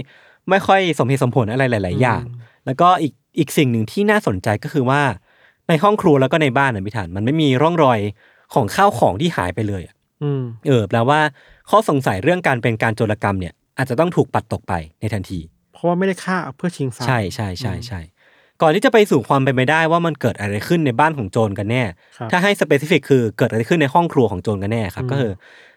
[0.51, 5.03] ไม่ค่อยสมเหตุสมผลอะไรหลาย ๆ อย่างอืมแล้วก็อีกอีกสิ่งหนึ่งที่น่าสนใจก็คือว่า
[5.69, 7.99] ในห้องครัวแล้วก็ในบ้านนะพิธานมันไม่มีร่องรอย
[8.55, 11.21] ของข้าวของที่หายไปเลยอะอืมเออแปลว่า
[11.71, 15.39] ข้อสงสัยเรื่องการเป็นการโจรกรรมเนี่ย อาจจะต้องถูกปัดตกไปในทันที
[15.73, 18.01] เพราะว่าไม่ได้ฆ่าเพื่อชิงทรัพย์ใช่ใช่ใช่ใช่
[18.63, 21.83] ก่อนที่จะไปสู่ความเป็นไปได้ว่ามันเกิดอะไรขึ้นในบ้านของโจรกันแน่
[22.17, 25.33] ครับถ้าให้สเปซิฟิกคือเกิดอะไรขึ้นในห้องครัวของโจรกันแน่ครับอืมก็คือ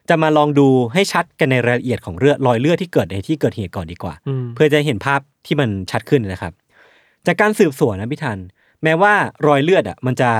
[0.09, 6.53] จะมาลองดูให้ชัดกันในรายละเอียดของเลือดรอยเลือดที่เกิดในที่เกิดเหตุก่อนดีกว่าอืมเพื่อจะเห็นภาพที่มันชัดขึ้นนะครับ
[7.25, 8.39] จากการสืบสวนนะพี่ทัน
[8.83, 9.13] แม้ว่า
[9.47, 10.31] รอยเลือดอะมันจะ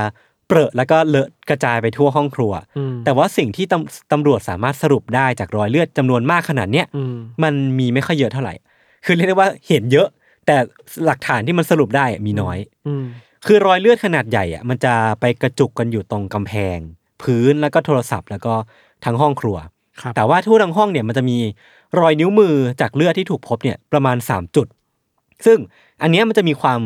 [0.48, 8.54] เปรอะแล้วก็เลอะกระจายไปทั่วห้องครัวอืมแต่ว่าสิ่งที่ตำตำรวจสามารถสรุปได้จากรอยเลือดจำนวนมากขนาดเนี้ยอืมมันมีไม่ค่อยเยอะเท่าไหร่
[9.04, 10.08] คือเรียกได้ว่าเห็นเยอะ
[10.46, 10.56] แต่
[11.06, 13.04] หลักฐานที่มันสรุปได้มีน้อยอืม
[13.46, 16.78] คือรอยเลือดขนาดใหญ่อะมันจะไปกระจุกกันอยู่ตรงกำแพง
[17.22, 18.54] พื้นแล้วก็โทรศัพท์แล้วก็
[19.04, 19.56] ทั้งห้องครัว
[20.00, 21.38] ครับแต่ว่าทั่วทั้งห้องเนี่ยมันจะมี
[22.00, 24.66] รอยนิ้วมือจากเลือดที่ถูกพบเนี่ยประมาณ 3 จุด
[25.46, 25.58] ซึ่ง
[26.02, 26.80] อันเนี้ยมันจะมีความ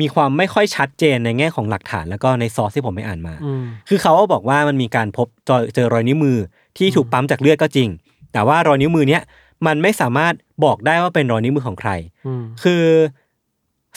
[0.00, 6.38] มีความไม่ค่อยชัดเจนในแง่ของหลักฐานแล้วก็ในซอสที่ผมไปอ่านมาอืมคือเขาก็บอกว่ามันมีการพบเจอเจอรอยนิ้วมือ
[6.78, 7.88] ที่ถูกปั๊มจากเลือดก็จริง
[8.32, 9.22] แต่ว่ารอยนิ้วมือเนี้ย
[9.66, 10.34] มันไม่สามารถ
[10.64, 11.90] บอกได้ว่าเป็นรอยนิ้วมือของใคร
[12.26, 12.84] อืมคือ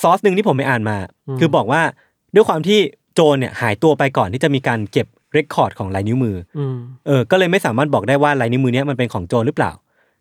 [0.02, 0.98] ซอสหนึ่งที่ผมไปอ่านมา
[1.28, 1.82] อืมคือบอกว่า
[2.36, 2.80] ด้วยความที่
[3.14, 6.76] โจรเนี่ยหายตัวไปก่อนที่จะมีการเก็บเรคคอร์ดของลายนิ้วมืออืม
[7.08, 9.72] เออ ก็เลยไม่สามารถบอกได้ว่าลายนิ้วมือเนี้ยมันเป็นของโจรหรือเปล่า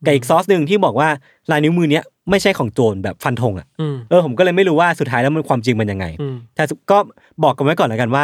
[0.04, 1.08] กับอีกซอสหนึ่งที่บอกว่า
[1.50, 6.98] ลายนิ้วมือเนี้ยไม่ใช่ของโจรแบบฟันธงอะอืมเออผมก็เลยไม่รู้ว่าสุดท้ายแล้วมันความจริงมันยังไงอืมแต่ก็
[7.44, 8.22] บอกกันไว้ก่อนแล้วกันว่า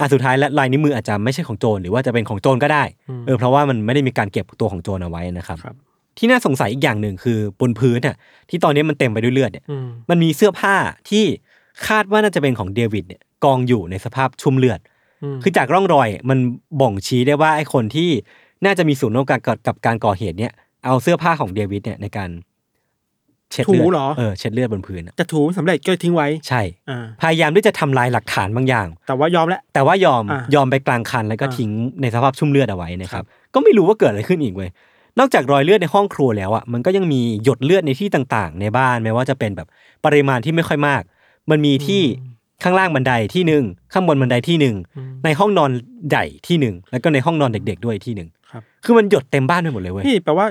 [0.00, 5.76] อะสุดท้ายแล้วลายนิ้วมืออาจจะไม่ใช่ของโจรหรือว่าจะเป็นของโจรก็ได้อืมเออเพราะว่ามันไม่ได้มีการเก็บตัวของโจรเอาไว้นะครับครับ
[6.18, 8.16] ที่น่าสงสัยอีกอย่างหนึ่งคือบนพื้นน่ะ
[8.50, 10.74] ที่ตอนนี้มันเต็มไปด้วยเลือดเนี่ยอืมมันมีเสื้อผ้า
[11.10, 11.24] ที่
[11.86, 14.80] คาดว่าน่าจะเป็นของเดวิดเนี่ยกองอยู่ในสภาพชุ่มเลือด
[15.36, 16.38] มคือจากร่องรอยมัน
[16.80, 18.10] บ่งชี้ได้ว่าไอ้คนที่
[18.64, 20.52] น่าจะมีส่วนร่วมกับกับการก่อเหตุเนี่ย
[20.84, 22.30] เอาเสื้อผ้าของเดวิดเนี่ยในการ
[23.52, 31.70] เช็ดเลือถูดเหรอ เออเช็ดเลือดบนพื้นอะจะถูไม่สำเร็จก็เลยทิ้งไว้ใช่ อ่าพยายามที่จะทำลายหลักฐานบางอย่าง แต่ว่ายอมแล้ว แต่ว่ายอมอะยอมไปกลางคันแล้วก็อะทิ้ง
[32.02, 34.70] ในสภาพชุ่มเลือดเอาไว้นะคครัรับ บ ก็ไม่รู้ว่าเกิดอะไรขึ้นอีกเว้ย
[35.18, 39.68] นอกจากรอยเลือดในห้องครัวแล้วอะมันก็ยังมีหยดเลือดในที่ต่างๆ ในบ้านแม้ว่าจะเป็นแบบ
[40.04, 41.02] ปริมาณที่ไม่ค่อยมาก
[41.50, 42.02] มันมีที่
[42.62, 45.70] ข้างล่างบันไดที่หนึ่งข้างบนบันไดที่หนึ่งอืมในห้องนอน
[46.08, 50.46] ใหญ่ที่หนึ่งแล้วก็ในห้องนอนเด็ก ๆ ด้วยที่หนึ่งครับ คือมันหยดเต็มบ้านไปหมดเลยเว้ยนี่แปลว่า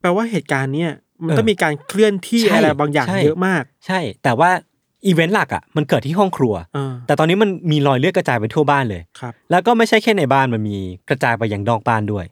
[0.00, 0.92] แปลว่าเหตุการณ์เนี้ย
[1.24, 4.50] มันเออต้องมีการเคลื่อนที่ใช่อะไรบางอย่างใช่เยอะมาก ใช่ แต่ว่า
[5.06, 10.78] อีเวนต์หลักอะมันเกิดที่ห้องครัวอ่าแต่ตอนนี้มันมีรอยเลือดกระจายไปทั่วบ้านเลยครับแล้วก็ไม่ใช่แค่ในบ้านมันมี
[11.08, 12.24] กระจายไปยังนอกบ้านด้วย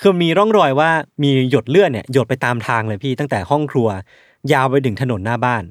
[0.00, 0.90] คือมีร่องรอยว่า
[1.22, 3.88] มีหยดเลือดเนี่ยหยดไปตามทางเลยพี่ตั้งแต่ห้องครัว
[4.52, 5.62] ยาวไปถึงถนนหน้าบ้าน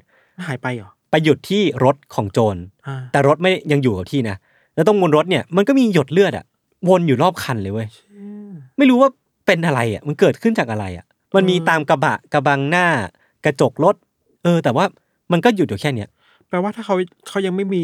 [0.46, 4.36] หายไปเหรอไปหยุดที่รถของโจนอ่าแต่รถไม่ยังอยู่กับที่นะ
[4.74, 6.44] แล้วตรงบนรถเนี่ยมันก็มีหยดเลือดอะ
[6.88, 7.88] วนอยู่รอบคันเลยเว้ย
[8.78, 9.10] ไม่รู้ว่า
[9.46, 11.06] เป็นอะไรอะมันเกิดขึ้นจากอะไรอะ
[11.36, 12.86] มันมีตามกระบะกระบังหน้า
[13.44, 13.94] กระจกรถ
[14.44, 14.84] เออ แต่ว่า
[15.32, 16.08] มันก็หยุดอยู่แค่เนี้ย
[16.48, 16.94] แปลว่าถ้าเขา
[17.28, 17.82] เขายังไม่มี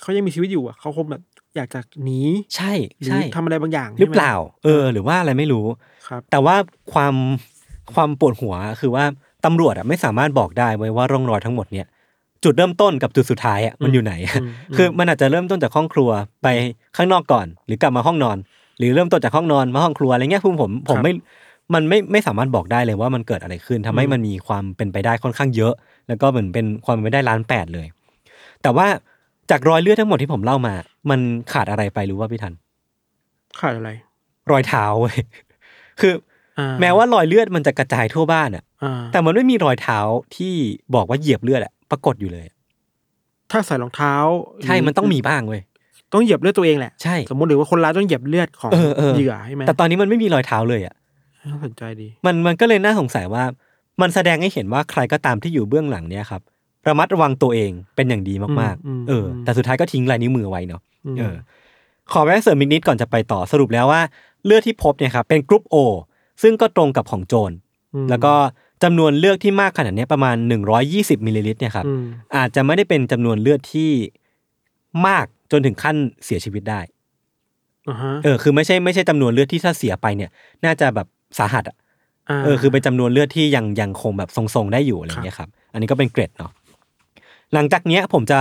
[0.00, 1.22] เขายังมีชีวิตอยู่อะเขาคงแบบ
[1.56, 2.20] อยากจะหนี
[2.56, 4.34] ใช่หรือใช่ทำอะไรบางอย่างหรือเปใช่ไมล่า
[4.64, 5.66] เออ หรือว่าอะไรไม่รู้
[6.08, 6.56] ครับ แต่ว่า
[6.92, 7.14] ความ
[7.94, 9.04] ความปวดหัวคือว่า
[9.44, 11.86] ตำรวจอะไม่สามารถบอกได้ไว้ยว่าร่องรอยทั้งหมดเนี่ย
[12.44, 14.12] จุดเริ่มต้นกับจุดสุดท้ายอะมันอยู่ไหน
[14.42, 16.10] อืมคือมันอาจจะเริ่มต้นจากห้องครัว
[16.42, 16.48] ไป
[16.96, 18.36] ข้างนอกก่อน หรือกลับมาห้องนอน
[18.78, 21.12] หรือเริ่มต้นจากห้องนอนมาห้องครัวอะไรเงี้ยผมผมผมไม่
[21.74, 25.74] มันไม่ไม่สามารถบอกได้เลยว่ามันเกิดอะไรขึ้นทำให้มันมีความเป็นไปได้ค่อนข้างเยอะ
[26.08, 27.86] แล้วก็เหมือนเป็นความเป็นไปได้ล้านแปดเลย
[28.62, 28.86] แต่ว่า
[29.50, 30.74] จากรอยเลือดทั้งหมดที่ผมเล่ามา
[31.10, 31.20] มัน
[31.52, 32.52] ขาดอะไรไปรู้ว่าพี่ทัน
[33.60, 33.90] ขาดอะไร
[34.50, 35.16] รอยเท้าเว้ย
[36.00, 36.12] คือ
[36.58, 39.98] อ่าแม้ว่ารอยเลือดมันจะกระจายทั่วบ้านอะอ่าแต่มันไม่มีรอยเท้า
[40.36, 40.54] ที่
[40.94, 42.46] บอกว่าเหยียบเลือดอะปรากฏอยู่เลย
[43.50, 44.14] ถ้าใส่รองเท้า
[44.64, 45.62] ใช่มันต้องมีบ้างเว้ย
[46.12, 50.94] ต้องเหยียบเลือดตัวเองแหละใช่สมมติหรือว่าคนร้ายต้องเหยียบเลือดของเออเออเหยื่อใช่ไหมแต่ตอนนี้มันไม่มีรอยเท้าเลยอะ
[51.48, 53.44] น่าสนใจดี มันมันก็เลยน่าสงสัยว่า
[54.00, 56.42] มันแสดงให้เห็นว่าใครก็ตามที่อยู่เบื้องหลังเนี้ยครับ
[56.88, 60.80] ระมัดระวังตัวเองเป็นอย่างดีมากอืมอืมๆเออ แต่สุดท้ายก็ทิ้งลายนิ้วมือไว้เนาะ
[61.14, 61.34] มเออ
[62.12, 64.02] ขอแวะเสริมอีกนิดก่อนจะไปต่อสรุปแล้วว่า
[64.44, 65.76] เลือดที่พบเนี่ยครับเป็นกรุ๊ปโอ
[66.42, 67.52] ซึ่งก็ตรงกับของโจรม
[68.10, 68.34] แล้วก็
[68.82, 70.36] จำนวนเลือดที่มากขนาดเนี้ยประมาณ
[70.80, 72.02] 120มิลลิลิตรเนี่ยครับอืม
[72.36, 73.90] อาจจะไม่ได้เป็นจำนวนเลือดที่
[75.06, 76.80] มากจนถึงขั้นเสียชีวิตได้
[77.88, 80.30] อ่าฮะเออ คือไม่ใช่ไม่ใช่จำนวนเลือดที่ถ้าเสียไปเนี่ย
[80.64, 81.06] น่าจะแบบ
[81.38, 86.52] สาหัสอะาเออคือเป็นจำนวนเลือดที่ยังยังคงแบบทรงๆได้อยู่อะไรอย่างเงี้ยครับ อันนี้ก็เป็นเกรดเนาะ
[87.54, 88.40] หลังจากเนี้ยผมจะ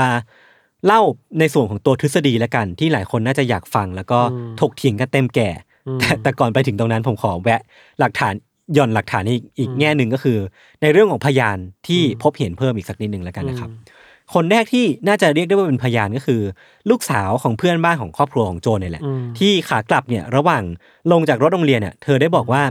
[0.86, 1.02] เล่า
[1.40, 4.20] ในส่วนของตัวทฤษฎีแล้วกัน ที่หลายคนน่าจะอยากฟัง แล้วก็
[4.62, 5.50] ถกเถียงกันเต็มแก่
[5.88, 7.62] อืมแต่แต่ก่อนไปถึงตรงนั้นผมขอแวะ
[8.00, 8.34] หลักฐาน
[8.74, 10.38] หย่อนหลักฐานอีกอีกแง่หนึ่งก็คือ
[10.82, 13.70] ในเรื่องของพยานที่พบเห็นเพิ่มอีกสักนิดหนึ่งแล้วกันนะครับ
[14.34, 16.42] คนแรกที่น่าจะเรียกได้ว่าเป็นพยานก็คือ
[16.90, 20.64] ลูกสาวของเพื่อนบ้านของครอบครัวของโจนเนี่ยแหละอืมที่ขากลับเนี่ยระหว่าง
[21.12, 22.64] ลงจากรถโรงเรียนเนี่ยเธอได้บอกว่า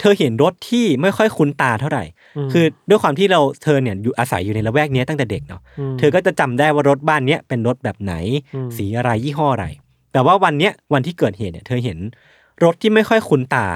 [0.00, 2.04] เธอเห็นรถที่ไม่ค่อยคุ้นตาเท่าไหร่
[2.46, 5.60] มคือด้วยความที่เราเธอเนี่ยอยู่อาศัยอยู่ในละแวกเนี้ยตั้งแต่เด็กเนาะ
[5.92, 8.14] มเธอก็จะจำได้ว่ารถบ้านเนี้ยเป็นรถแบบไหน
[8.54, 9.66] อืมสีอะไรยี่ห้ออะไร
[10.12, 11.98] แต่ว่าวันเนี้ยวันที่เกิดเหตุเนี่ยเธอเห็น
[12.64, 13.66] รถที่ไม่ค่อยคุ้นตา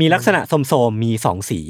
[0.00, 1.60] มีลักษณะโสมๆมีสองสี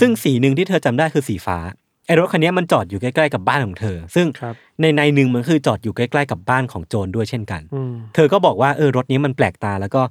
[0.00, 1.58] ซึ่งสีหนึ่งที่เธอจำได้คือสีฟ้า
[2.06, 10.02] ไอ้รถคันเนี้ยมันจอดอยู่ใกล้ๆกับบ้านของเธอ ซึ่งครับในในหนึ่งมันคือจอดอยู่ใกล้ๆกับบ้านของโจรด้วยเช่นกันอืมเธอก็บอกว่าเออรถนี้มันแปลกตาแล้วก็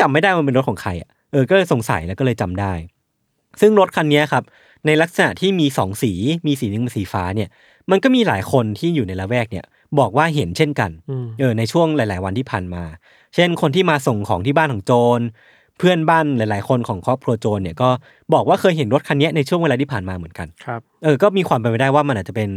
[0.00, 2.72] จำไม่ได้ว่ามันเป็นรถของใครอะเออก็เลยสงสัยแล้วก็เลยจำได้
[3.60, 4.44] ซึ่งรถคันเนี้ยครับ
[4.86, 6.12] ในลักษณะที่มีสองสี
[6.46, 7.48] มีสีหนึงเป็นสีฟ้าเนี่ย
[7.90, 9.64] มันก็มีหลายคนที่อยู่ในละแวกเนี่ย
[9.98, 12.84] บอกว่าเห็นเช่นกันอืมเออในช่วงหลาย ๆ วันที่ผ่านมา
[13.34, 15.20] เช่นคนที่มาส่งของที่บ้านของโจร
[15.78, 17.88] เพื่อนบ้านหลาย ๆ คนของครอบครัวโจรเนี่ยก็
[18.34, 22.50] บอกว่าเคยเห็นรถคันเนี้ยในช่วงเวลาที่ผ่านมาเหมือนกันครับเออก็มีความเป็นไปได้ว่ามันอาจจะเป็น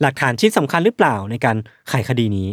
[0.00, 1.56] หลักฐานชิ้นสำคัญหรือเปล่าในการ
[1.88, 2.48] ไขคดีนี้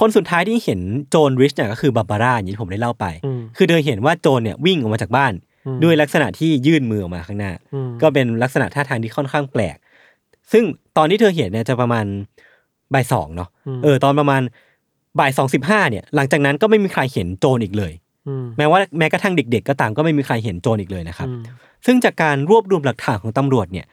[0.00, 0.80] คนสุดท้ายที่เห็น
[1.10, 5.32] โจรริชเนี่ยก็คือบาบาร่าอย่างที่ผมได้เล่าไปอืมคือเธอเห็นว่าโจรเนี่ยวิ่งออกมาจากบ้าน
[5.66, 9.76] อืมด้วยลักษณะที่ยื่นมือออกมาข้างหน้าอืมก็เป็นลักษณะท่าทางที่ค่อนข้างแปลก
[10.52, 10.64] ซึ่ง
[10.96, 12.04] ตอนที่เธอเห็นเนี่ยจะประมาณ
[12.94, 13.48] บ่ายสองเนาะ
[13.84, 14.42] เออตอนประมาณ
[15.18, 18.07] บ่ายสองสิบห้าเนี่ย หลังจากนั้นก็ไม่มีใครเห็นโจรอีกเลยอืม
[18.58, 21.42] แม้ว่าแม้กระทั่งเด็ก ๆ ก็ตามก็ไม่มีใครเห็นโจรอีกเลยนะครับอืม
[21.86, 23.86] ซึ่งจากการรวบรวมหลักฐานของตำรวจเนี่ย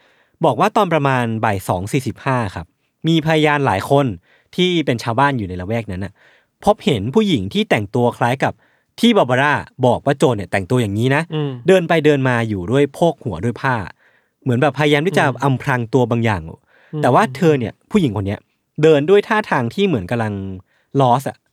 [0.45, 2.65] บอกว่าตอนประมาณบ่ายสองสี่สิบห้าครับ
[3.07, 4.05] มีพยานหลายคน
[4.55, 6.13] ที่เป็นชาวบ้านอยู่ในละแวกนั้นน่ะ
[6.65, 8.53] พบเห็นผู้หญิงที่แต่งตัวคล้ายกับ
[8.99, 9.53] ที่บาบาร่า
[9.85, 13.75] บอกว่าโจรเนี่ยแต่งตัวอย่างนี้นะอืมเดินไปเดินมาอยู่ด้วยโพกหัวด้วยผ้า
[14.43, 16.41] เหมือนแบบพยายามที่จะอำพรางตัวบางอย่าง
[17.01, 18.39] แต่ว่าเธอเนี่ยผู้หญิงคนเนี้ย
[18.83, 20.33] เดินด้วยท่าทางที่เหมือนกำลัง
[21.01, 21.44] ลอสอะเ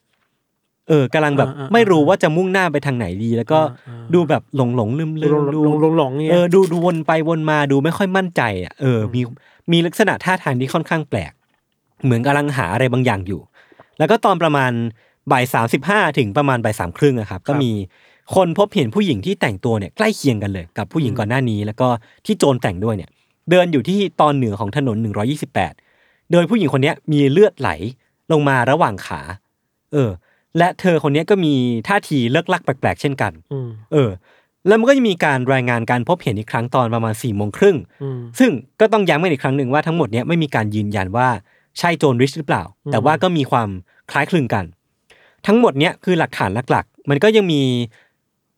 [0.93, 9.21] ออกำลังแบบอ่าๆๆไม่รู้ว่าจะมุ่งหน้าไปทางไหนดี แล้วก็อ่าๆดูแบบหลงหลงลืมลืลมงดูลงลงหลงเนี่ยเออดูดูวนไปวนมาดูไม่ค่อยมั่นใจอะเออมี
[9.73, 11.33] มีลักษณะท่าทางที่ค่อนข้างแปลก
[12.05, 13.41] เหมือนกำลังหาอะไรบางอย่างอยู่
[13.99, 14.73] แล้วก็ตอนประมาณ
[15.33, 17.71] บ่ายสามสิบห้าถึงประมาณบ่ายสามครึ่งอะครับ ก็มี
[18.35, 21.89] คนพบเห็นผู้หญิงที่แต่งตัวเนี่ยใกล้เคียงกันเลย กับผู้หญิงก่อนหน้านี้ แล้วก็
[22.27, 23.11] ที่โจรแต่งด้วยเนี่ย
[23.51, 24.97] เดินอยู่ที่ตอนเหนือของถนน
[25.65, 27.71] 128 โดยผู้หญิงคนเนี้ยมีเลือดไหล
[28.33, 29.21] ลงมาระหว่างขา
[29.93, 30.11] เออ
[30.59, 31.55] และเธอคนเนี้ยก็มี
[31.89, 34.11] ท่าทีเลิกลักแปลกๆเช่นกันอืมเออ
[34.67, 38.51] แล้วมันก็จะมีการรายงานการพบเห็นอีกครั้งตอนประมาณ4ี่โมงครึ่งอืมซึ่ง
[38.81, 41.29] ก็ต้องย้ำกันอีกครั้งหนึ่งว่าทั้งหมดเนี้ยไม่มีการยืนยันว่า
[41.79, 43.69] ใช่โจนริชหรือเปล่าอืมแต่ว่าก็มีความ
[44.11, 44.65] คล้ายคลึงกัน
[45.47, 47.63] ทั้งหมดเนี้ยคือหลักฐานหลักๆ มันก็ยังมี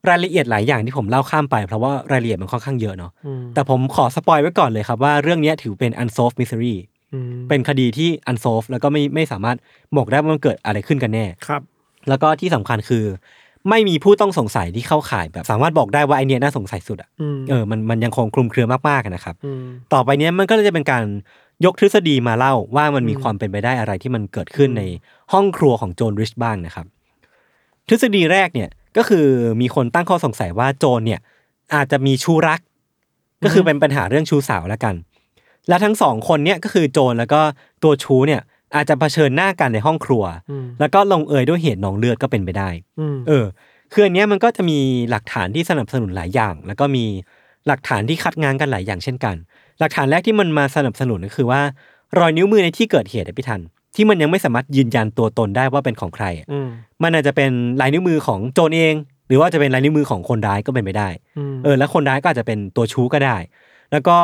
[0.08, 6.74] รายละเอียดหลายอย่างที่ผมเล่าข้ามไป เพราะว่ารายละเอียดมันค่อนข้างเยอะเนาะอืมแต่ผมขอสปอยไว้ก่อนเลยครับว่าเรื่องเนี้ยถือเป็น unsolved mystery
[7.12, 9.56] อืมเป็นคดีที่ unsolved แล้วก็ไม่ไม่สามารถ
[9.96, 11.62] บอกได้ว่ามันเกิดอะไรขึ้นกันแน่ครับ
[12.08, 13.04] แล้วก็ที่สำคัญคือ
[13.70, 21.02] ไม่มีผู้ต้องสงสัยที่เข้าข่ายแบบ สามารถบอกได้ว่าไอเนี้ยน่าสงสัยสุดอะอืมเออมันมันยังคงคลุมเครือมากๆอะนะครับอืมต่อไปเนี้ยมันก็เลยจะเป็นการ
[21.64, 24.82] ยกทฤษฎีมาเล่าว่ามันมีอืมความเป็นไปได้อะไรที่มันเกิดขึ้นใน
[25.32, 26.86] ห้องครัวของโจนริชบ้างนะครับ
[27.88, 29.26] ทฤษฎีแรกเนี่ยก็คือ
[29.60, 31.20] มีคนตั้งข้อสงสัยว่าโจรเนี่ย
[31.74, 32.60] อาจจะมีชู้รัก
[33.44, 34.94] ก็คือเป็นปัญหาเรื่องชู้สาวแล้วกัน
[35.68, 37.40] และทั้งสองคนเนี่ยก็คือโจรแล้วก็
[37.82, 38.40] ตัวชู้เนี่ย
[38.74, 42.68] อาจจะเผชิญหน้ากันในห้องครัวอืมแล้วก็ลงเอยด้วยเหตุหนองเลือดก็เป็นไปได้
[43.00, 43.44] อืมเออ
[43.92, 44.78] คืออันเนี้ยมันก็จะมี
[45.10, 47.04] หลักฐานที่สนับสนุนหลายอย่าง แล้วก็มี
[47.66, 49.36] หลักฐานที่คัดง้างกันหลายอย่างเช่นกัน
[49.80, 51.60] หลักฐานแรกที่มันมาสนับสนุนก็คือว่า
[52.18, 53.60] รอยนิ้วมือในที่เกิดเหตุอะพี่ทัน
[53.94, 56.68] ที่มันยังไม่สามารถยืนยันตัวตนได้ว่าเป็นของใครอะอืม
[57.02, 57.50] มันอาจจะเป็น
[57.80, 58.94] ลายนิ้วมือของโจรเอง
[59.28, 61.08] หรือว่าจะเป็นลายนิ้วมือของคนร้ายก็เป็นไปได้
[61.38, 63.36] อืมเออแล้วคนร้ายก็อาจจะเป็นตัวชู้ก็ได้
[63.92, 64.16] แล้วก็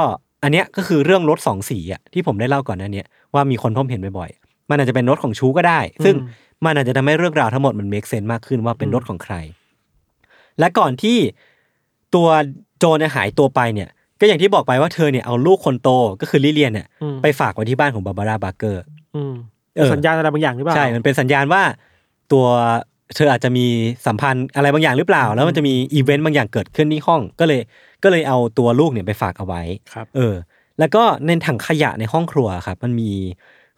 [0.42, 4.39] อันเนี้ยก็คือเรื่องรถสองสีอะที่ผมได้เล่าก่อนหน้าเนี้ยว่ามีคนพบเห็นบ่อยๆ
[4.70, 6.14] มันอาจจะเป็นรถของชู้ก็ได้ ซึ่ง
[6.64, 9.34] มันอาจจะทำให้เรื่องราวทั้งหมดมันเมคเซน s e มากขึ้นว่าเป็นรถของใคร
[10.58, 11.18] และก่อนที่
[12.14, 12.28] ตัว
[12.78, 13.88] โจนเนี่ยหายตัวไปเนี่ย
[14.20, 15.88] ก็อย่างที่บอกไปว่าเธอเนี่ยเอาลูกคนโต
[16.20, 18.82] ก็คือลิเลียนเนี่ยอืมไปฝากไว้ที่บ้านของบาบาร่าบาร์เกอร์
[19.16, 19.34] อืม
[19.76, 21.62] เออสัญญาณอะไรบางอย่างหรือเปล่าใช่มันเป็นสัญญาณว่า
[22.32, 22.46] ตัว
[23.14, 23.66] เธออาจจะมี
[24.06, 27.60] สัมพันธ์อะไรบางอย่างหรือเปล่า แล้วมันจะมีอีเวนต์บางอย่างเกิดขึ้นที่ห้องก็เลย
[28.02, 29.62] ก็เลยเอาตัวลูกเนี่ยไปฝากเอาไว้
[29.92, 30.34] ครับ เออ
[30.78, 33.10] แล้วก็ในถังขยะในห้องครัวครับ มันมี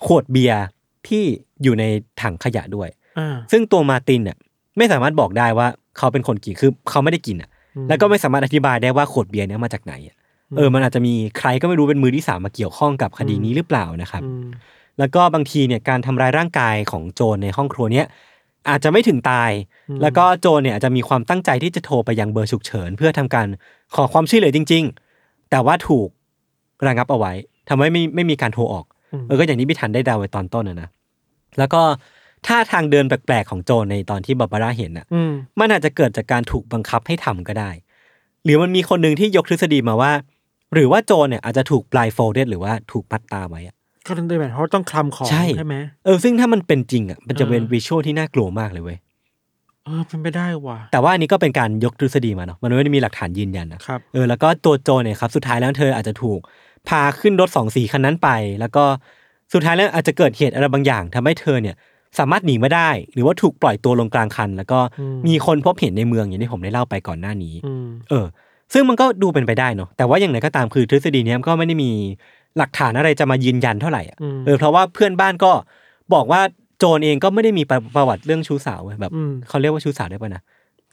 [0.05, 0.62] ขวดเบียร์
[1.09, 1.25] ที่
[1.63, 1.85] อยู่ใน
[2.23, 2.89] ถังขยะด้วย
[3.19, 4.37] อ่าซึ่งตัวมาร์ตินเนี่ย
[4.79, 5.67] ไม่สามารถบอกได้ว่า
[5.99, 7.51] เขาเป็นคนกินคือเขาไม่ได้กินอะ
[7.89, 10.17] แล้วก็ไม่สามารถอธิบายได้ว่าขวดเบียร์เนี้ยมาจากไหนอะ
[10.57, 14.51] เออมันอาจจะมีใครก็ไม่รู้เป็นมือที่สามมาเกี่ยวข้องกับคดีนี้หรือเปล่านะครับอืม
[14.99, 18.07] แล้วก็บางทีเนี่ยการทำร้ายร่างกายของโจรในห้องครัวเนี้ย
[18.71, 19.51] อาจจะไม่ถึงตาย
[20.03, 23.47] แล้วก็โจรเนี่ยอาจจะมีความตั้งใจที่จะโทรไปยังเบอร์ฉุกเฉิน เพื่อทำการ
[23.95, 24.85] ขอความช่วยเหลือจริง
[25.17, 26.09] ๆ แต่ว่าถูก
[26.87, 27.33] ระงับเอาไว้
[27.69, 28.85] ทำให้ไม่ไม่มีการโทรออก
[29.27, 30.89] เออก็อย่างที่พี่ทันได้เดาไว้ตอนต้นนะนะ
[31.59, 31.81] แล้วก็
[32.47, 37.71] ท่าทางเดินแปลกๆของโจรในตอนที่บาบาร่าเห็นอะอืมมันอาจจะเกิดจากการถูกบังคับให้ทำก็ได้
[38.45, 40.13] หรือมันมีคนหนึ่งที่ยกทฤษฎีมาว่า
[40.75, 48.99] หรือว่าโจรเนี่ยอาจจะถูก blindfolded หรือว่าถูกมัดตาไว้อะก็ต้องได้แบบเขาต้องคลำของใช่ใช่ไหมเออซึ่งถ้ามันเป็นจริงอะมันจะเป็นอ่าวิชวลที่น่ากลัวมากเลยเว้ย
[49.85, 56.41] เออเป็นไปได้ว่ะแต่ว่าอันนี้ก็เป็นการยกทฤษฎีมาเนาะมันไม่ได้มีหลักฐานยืนยันนะครับเออแล้วก็ตัวโจรเนี่ยครับสุดท้ายแล้วเธออาจจะถูก
[56.89, 58.28] พาขึ้นรถสองสีคันนั้นไป
[58.61, 58.85] แล้วก็
[59.53, 61.76] สุดท้ายแล้วอาจจะเกิดเหตุอะไรบางอย่างทำให้เธอเนี่ย
[62.18, 64.78] สามารถหนีมาได้ หรือว่าถูกปล่อยตัวลงกลางคัน แล้วก็
[65.26, 68.26] มีคนพบเห็นในเมืองอย่างที่ผมได้เล่าไปก่อนหน้านี้อืมเออ
[68.72, 71.91] ซึ่งมันก็ดูเป็นไปได้เนาะแต่ว่าอย่างไรก็ตามคือทฤษฎีเนี้ยมันก็ไม่ได้มี
[72.59, 75.53] หลักฐานอะไรจะมายืนยันเท่าไหร่อะอืมเออเพราะว่าเพื่อนบ้านก็
[76.14, 76.41] บอกว่า
[76.78, 80.43] โจรเองก็ไม่ได้มีประประวัติเรื่องชู้สาวเว้ยแบบอืมเขาเรียกว่าชู้สาวได้ป่ะนะ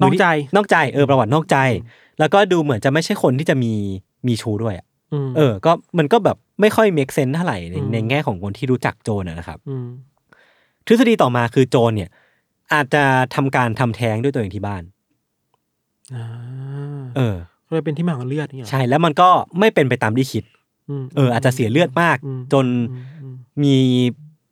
[0.02, 0.26] นอกใจ
[0.56, 1.58] นอกใจเออประวัตินอกใจ
[2.20, 3.74] แล้วก็ดูเหมือนจะไม่ใช่คนที่จะมี
[4.28, 4.89] มีชู้ด้วยอะม
[5.38, 9.88] เออ ก็มันก็แบบไม่ค่อย make sense เท่าไหร่ในอืมในแง่ของคนที่รู้จักโจรอะนะครับม
[10.86, 12.10] ทฤษฎีต่อมาคือโจรเนี่ย
[12.74, 13.04] อาจจะ
[13.36, 14.84] ทำการทำแท้งด้วยตัวเองที่บ้าน
[16.16, 16.26] อ่า
[17.18, 17.36] เออ
[17.68, 19.30] ก็เลยเป็นที่มาของเลือดนี่เหรอใช่แล้วมันก็
[19.60, 20.44] ไม่เป็นไปตามที่คิด
[21.02, 23.76] มเออ อาจจะเสียเลือดมากอืมจนอืมอืมมี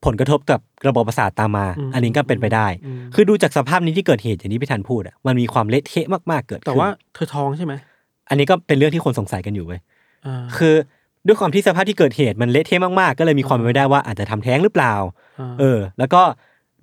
[0.05, 7.73] ผลกระทบกับระบบประสาทตามมาอืมอันนี้ก็เป็นไปได้อืมคือดูจากสภาพนี้ที่เกิดเหตุอย่างที่พี่ทันพูดอะมันมีความเละเทะมากๆเกิดขึ้นแต่ว่าเธอท้องใช่ไหม
[8.29, 9.96] อันนี้ก็เป็นเรื่องที่คนสงสัยกันอยู่เว้ยอ่า
[10.57, 10.75] คือ
[11.27, 16.21] ด้วยความที่สภาพที่เกิดเหตุมันเละเทะมากๆ ก็เลยมีความเป็นไปได้ว่าอาจจะทำแท้งหรือเปล่าาเออ แล้วก็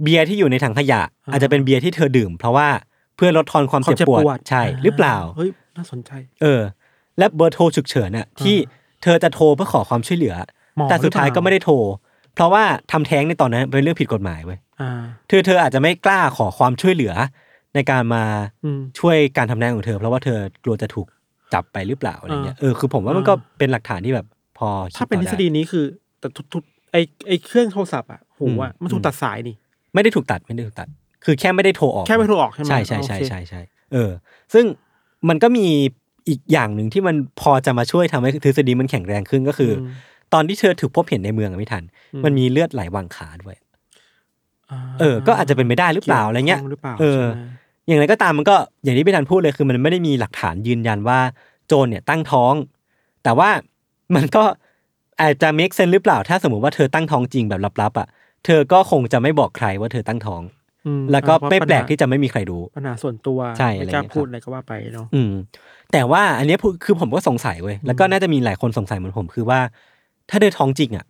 [0.02, 2.68] เบียร์ที่อยู่ในถังขยะอ่าอาจจะเป็นเบียร์ที่เธอดื่ม เพราะว่า
[3.16, 6.10] เพื่อลดทอนความความเจ็บปวดใช่าหรือเปล่าเฮ้ยน่าสนใจ
[6.42, 6.62] เออ
[7.18, 8.56] และเบอร์โทรฉุกเฉินน่ะที่
[9.02, 10.34] เธอจะโทรเพื่อขอความช่วยเหลือ
[10.76, 11.74] หมอแต่สุดท้ายหรือเปก็ล่าไม่ได้โทร
[12.34, 17.14] เพราะว่าทำแท้งในตอนนั้นเป็นเรื่องผิดกฎหมายเว้ยอ่าเธอเธออาจจะไม่กล้าขอความช่วยเหลือ
[17.74, 18.24] ในการมา
[18.64, 21.06] อืมช่วยการทำแท้งของเธอ เพราะว่าเธอกลัวจะถูก
[21.54, 24.26] จับไปหรือเปล่าอะไรเงี้ยอ่าเออคือผมว่ามันก็เป็นหลักฐานที่แบบ
[24.58, 25.84] พอคิถ้าเป็นต่อทฤษฎีนี้คือ
[26.20, 26.96] แต่ทุกทุกไอ
[27.28, 29.56] ไอเครื่องโทรศัพท์อะหูอะอืมมันถูกตัดสายนี่
[29.94, 30.88] ไม่ได้ถูกตัดไม่ได้ถูกตัด
[31.24, 33.60] คือแค่ไม่ได้โทรออกแค่ไม่โทรออกใช่ไหมใช่ใช่ใช่โอเคใช่ใช่
[33.92, 34.10] เออ
[34.54, 34.64] ซึ่ง
[35.28, 35.66] มันก็มี
[36.28, 39.88] อีกอย่างหนึ่งที่มันพอจะมาช่วยทำให้ทฤษฎีมันแข็งแรงขึ้นก็คืออม
[40.32, 41.82] ตอนที่เธอถูกพบเห็นในเมืองอะไม่ทัน
[42.12, 47.42] อืมมันมีเลือดไหลวางขาด้วยาเออ ก็อาจจะเป็นไม่ได้หรือเปล่าอะไรเงี้ยกี่วข้หรือเปล่าเออใช่ไหม
[47.86, 51.20] อย่างไรก็ตามมันก็อย่างที่พี่ทันพูดเลยคือมันไม่ได้มีหลักฐานยืนยันว่า
[51.66, 52.54] โจรเนี่ยตั้งท้อง
[53.24, 53.48] แต่ว่า
[54.16, 54.44] มันก็
[55.20, 58.08] อาจจะ make sense หรือเปล่า ถ้าสมมติว่าเธอตั้งท้องจริงแบบลับๆอะ
[58.44, 60.42] เธอก็คงจะไม่บอกใครว่าเธอตั้งท้อง
[60.86, 65.32] อืมแล้วก็อ่าเพราะไม่แปลกปัญหาที่จะไม่มีใครรู้ปัญหาส่วนตัวใช่ไม่อะไรกล้าเงี้ยพูดครับอะไรก็ว่าไปเนาะอืม
[65.92, 69.60] แต่ว่าอันเนี้ยพูคือผมก็สงสัยเว้ยแล้วก็น่าจะมีหลายคนสงสัยเหมือนผมคือว่า
[70.30, 71.04] ถ้าเธอท้องจริงอะ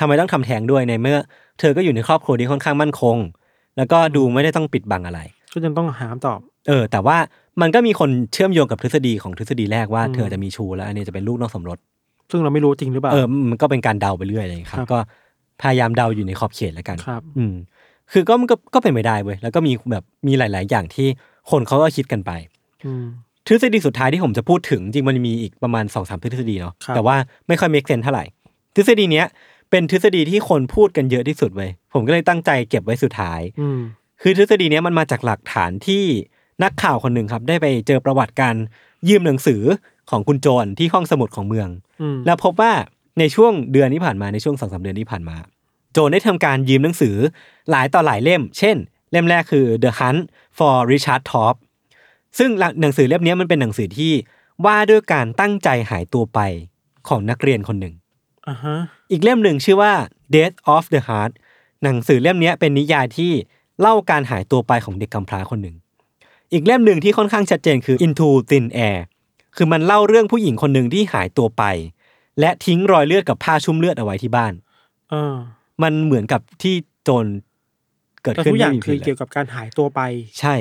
[0.00, 1.18] ทำไมต้องทำแท้งด้วยในเมื่อ
[1.60, 3.16] เธอก็อยู่ในครอบครัวที่ค่อนข้างมั่นคง
[3.76, 5.20] แล้วก็ดูไม่ได้ต้องปิดบังอะไร
[5.54, 6.38] ก็ยังต้องหาคำตอบ
[6.68, 7.16] เออ แต่ว่า
[7.60, 11.78] มันก็มีคนเชื่อมโยงกับทฤษฎีของทฤษฎีแรกว่าอืมเธอจะมีชูแล้วอันนี้จะเป็นลูกนอกสมรส
[12.30, 14.98] ซึ่งเราไม่รู้จริงหรือเปล่า เออ มันก็เป็นการเดาไปเรื่อยเลยครัครับบก็
[15.62, 17.54] พยายามเดาอยู่ในขอบเขตแล้วกันครับ อืม
[18.12, 21.06] คือก็มันก็ก็เป็นไปได้เว้ย แล้วก็มีแบบมีหลาย ๆ อย่างที่
[21.50, 22.30] คนเขาก็คิดกันไป
[22.86, 23.04] อืม
[23.46, 27.16] ทฤษฎีสุดท้ายที่ผมจะพูดถึงจริงมันมีอีกประมาณสองสามทฤษฎีเนาะครับแต่ว่า
[27.48, 28.24] ไม่ค่อย make sense เท่าไหร่
[28.76, 29.26] ทฤษฎีเนี้ย
[29.70, 33.80] เป็นทฤษฎีที่คนพูดกันเยอะที่สุดเว้ย ผมก็เลยตั้งใจเก็บไว้สุดท้ายอืม
[34.22, 36.04] คือทฤษฎีเนี้ยมันมาจากหลักฐานที่
[36.62, 38.54] นักข่าวคนหนึ่งครับ ได้ไปเจอประวัติการ
[39.08, 39.62] ยืมหนังสือ
[40.10, 41.68] ของคุณโจรที่ห้องสมุดของเมือง
[42.02, 42.72] อืมแล้วพบว่า
[43.18, 45.36] ในช่วงเดือนที่ผ่านมาในช่วงสองสาเดือนที่ผ่านมา
[45.92, 47.16] โจรได้ทำการยืมหนังสือ
[47.70, 48.76] หลายต่อหลายเล่ม เช่น
[49.10, 50.22] เล่มแรกคือ The Hunt
[50.58, 51.54] for Richard Top
[52.38, 52.50] ซึ่ง
[52.80, 54.12] หนังสือเล่มเนี้ยมันเป็นหนังสือที่
[54.64, 56.40] ว่าด้วยการตั้งใจหายตัวไป
[57.08, 57.94] ของนักเรียนคนหนึ่ง
[58.48, 58.76] อ่าฮะ
[59.10, 59.92] อีกเล่มหนึ่งชื่อว่า
[60.34, 61.32] Death of the Heart
[61.82, 63.32] หนังสือเล่มเนี้ยเป็นนิยายที่
[63.80, 65.76] เล่าการหายตัวไปของเด็กกำพร้าคนหนึ่ง
[66.52, 68.98] อีกเล่มหนึ่งที่ค่อนข้างชัดเจนคือ Into Thin Air
[69.56, 71.64] คือมันเล่าเรื่องผู้หญิงคนหนึ่งที่หายตัวไป
[72.40, 74.52] และทิ้งรอยเลือดกับผ้าชุ่มเลือดเอาไว้ที่บ้าน
[75.10, 75.34] เออ
[75.82, 77.26] มันเหมือนกับที่โจร
[78.22, 80.00] เกิดแต่ขึ้นทุกอย่างไม่มีคือผิดลเกี่ยวกับการหายตัวไป
[80.40, 80.56] ใช่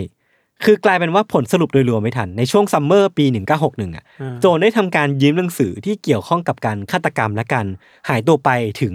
[0.63, 3.25] คือกลายเป็นว่าผลสรุปโดยรวมไม่ทัน ในช่วงซัมเมอร์ปี
[3.59, 7.65] 1961อะอ่าโจรได้ทำการยืมหนังสือที่เกี่ยวข้องกับการฆาตกรรมและการ
[8.09, 8.49] หายตัวไป
[8.81, 8.93] ถึง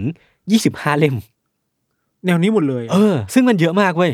[0.49, 1.17] 25 เล่ม
[2.27, 4.13] แนวนี้หมดเลยเออ ซึ่งมันเยอะมากเว้ย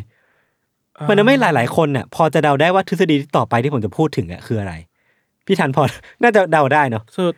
[1.09, 4.73] มันทำให้หลาย ๆ คนน่ะ พอจะเดาได้ว่าทฤษฎีที่ต่อไปที่ผมจะพูดถึงอะคืออะไร
[5.47, 5.83] พี่ทันพอ
[6.23, 7.31] น่าจะเดาได้เนาะเออ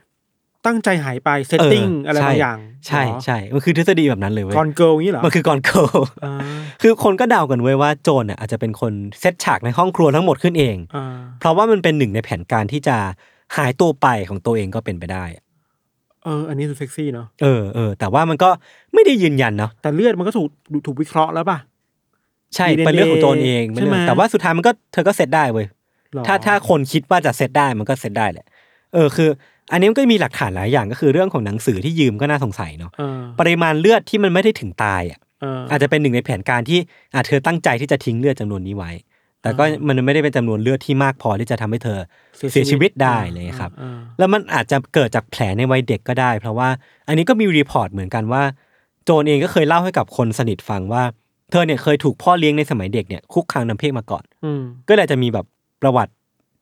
[0.67, 5.71] ตั้งใจหายไป setting อะไรบางอย่าง ใช่ใช่มันคือทฤษฎีแบบนั้นเลยเว้ย Gone Girl งี้เหรอมันคือ Gone Girl
[6.25, 6.35] อ่า
[6.83, 11.05] คือคนก็เดากันเว้ยว่าโจนน่ะอาจจะเป็นคนเซตฉากในห้องครัวทั้งหมดขึ้นเองอ่า
[11.41, 12.97] เพราะว่ามันเป็นหนึ่งในแผนการที่จะ
[13.57, 15.43] หายตัวไปของตัวเองก็เป็นไปได้อะ
[16.27, 18.51] เอออันนี้ดูเซ็กซี่เนาะเออเออแต่ว่ามันก็
[18.95, 20.49] ไม่ได้ยืนยันเนาะแต่เลือดมันก็ถูก
[20.87, 21.59] ถูกวิเคราะห์แล้วป่ะ
[22.55, 25.67] ใช่ DNA เป็นเรื่องของโจรเองเป็นเรื่อใช่งไหม แต่ว่าสุดท้ายมันก็เธอก็เซตได้เว้ย
[26.15, 28.47] หรอถ้าถ้าคนคิดว่าจะเซตได้มันก็เซตได้แหละ
[28.95, 29.29] เออคือ
[29.73, 36.79] อันนี้มันก็มีหลักฐานหลายอย่างก็คือเรื่องของหนังสือที่ยืมก็น่าสงสัยเนาะเออปริมาณเลือดที่มันไม่ได้ถึงตายอะ เอออาจจะเป็นหนึ่งในแผนการที่
[37.15, 38.91] อาจเธอตั้งใจที่จะทิ้งเลือดจำนวนนี้ไว้
[39.43, 41.99] แต่ก็อ่ามัมันไม่ได้เป็นจำนวนเลือดที่มากพอที่จะทำให้เธอ
[42.53, 46.69] เสียชีวิตได้เลยครับอ่าแล้วมันอาจจะเกิดจากแผลในวัยเด็กก็ได้ เพราะว่า
[47.09, 48.43] อันนี้ก็มี report เหมือนกันว่า
[49.05, 51.03] โจนเองก็เคยเล่าให้กับคนสนิทฟังว่า
[51.51, 55.47] เธอเนี่ยเคยถูกพ่อเลี้ยงในสมัยเด็กเนี่ยคุกคามทางเพศมาก่อนอืมก็เลยจะมีแบบ
[55.83, 56.13] ประวัติ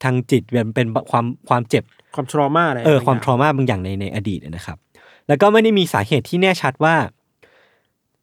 [0.04, 4.78] ทางจิตเป็นเป็นความความเจ็บความทรมาอะไรเออบงความย่งทรมาบางอย่างในในอดีตนะครับ
[5.28, 6.94] แล้วก็ไม่ได้มีสาเหตุที่แน่ชัดว่า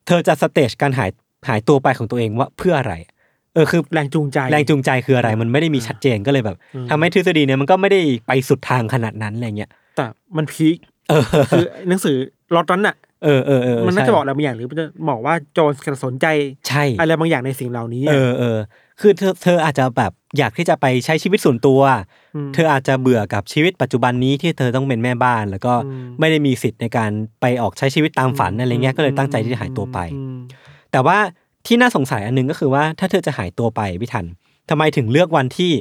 [0.07, 1.09] เธอจะ stage การหาย
[1.47, 2.93] หายตัวไปของตัวเองว่าเพื่ออะไร
[3.53, 10.05] เออคือแรงจูงใจแรงจูงใจคืออะไรมันไม่ได้มีชัดเจนก็เลยแบบอืมทำให้ทฤษฎีเนี่ยมันก็ไม่ได้ไปสุดทางขนาดนั้นอะไรเงี้ยแต่
[10.37, 10.77] มันพีค
[11.09, 12.17] เออคือหนังสือ
[12.55, 15.71] ล็อตนั้นอะเออเออเออมันน่าใช่จะบอกอะไรบางอย่างหรือมันจะบอกว่าโจน
[16.05, 16.25] สนใจ
[16.67, 18.57] ใช่อะไรบางอย่างในสิ่งเหล่านี้เออะอเออ
[19.01, 21.81] คือเธอเธออาจจะแบบอยากที่จะไปใช้ชีวิตส่วนตัว
[22.47, 30.39] มเธออาจจะเบื่อกับชีวิตปัจจุบันนี้ที่เธอต้องเป็นแม่บ้าน แล้วก็อืมไม่ได้มีสิทธิ์ในการไปออกใช้ชีวิตตามฝันอะไรเงี้ยก็เลยตั้งใจที่จะหายตัวไปอืม
[30.91, 31.17] แต่ว่า
[31.67, 34.25] ที่น่าสงสัยอันหนึงก็คือว่าถ้าเธอจะหายตัวไปพี่ทัน
[34.69, 35.71] ทำไมถึงเลือกวันที่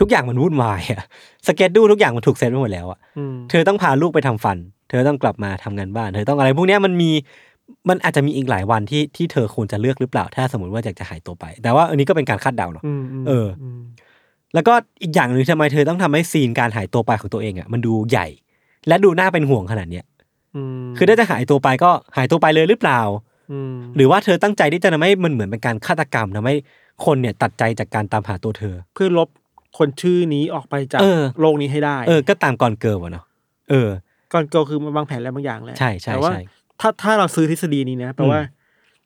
[0.00, 1.02] ทุกอย่างมันวุ่นวายอะ
[1.46, 4.58] สเก็ตดูทุกอย่างมันถูกเซตไว้หมดแล้วอะอืมเธอต้องพาลูกไปทำฟัน
[4.88, 7.10] เธอต้องกลับมาทำงานบ้าน เธอต้องอะไรพวกเนี้ยมันมี
[7.88, 13.80] มันอาจจะมีอีกหลายวันที่ที่เธอควรจะเลือกหรือเปล่า ถ้าสมมติว่าอยากจะหายตัวไป แต่ว่าอันนี้ก็เป็นการคาดเดาเนาะอืมมเออม
[14.54, 18.26] แล้วก็อีกอย่างหนึ่งทำไมเธอต้องทำให้ซีนการหายตัวไปของตัวเองอะมันดูใหญ่
[18.88, 20.04] และดูน่าเป็นห่วงขนาดเนี้ย
[20.84, 23.27] มคือถ้าจะหายตัวไปก็หายตัวไปเลยหรือเปล่าอืม
[23.96, 26.54] หรือว่าเธอตั้งใจที่จะทำให้มันเหมือนเป็นการฆาตกรรมทำให้
[27.04, 29.28] คนเนี่ยตัดใจจากการตามหาตัวเธอ เพื่อลบ
[29.78, 33.24] คนชื่อนี้ออกไปจากเออโลกนี้ให้ได้ เออ ก็ตาม Gone Girl อะเนาะ
[33.70, 33.88] เออ
[34.32, 36.40] Gone Girl คือมันวางแผนอะไรบางอย่างแหละใช่ใช่แต่ว่าใช่
[36.80, 38.40] ถ้าถ้าเราซื้อทฤษฎีนี้นะแปลว่า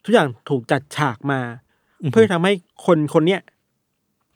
[0.05, 1.40] ทุกอย่างถูกจัดฉากมา
[2.03, 2.53] อืมเพื่อทำให้
[2.86, 3.40] คนคนเนี้ย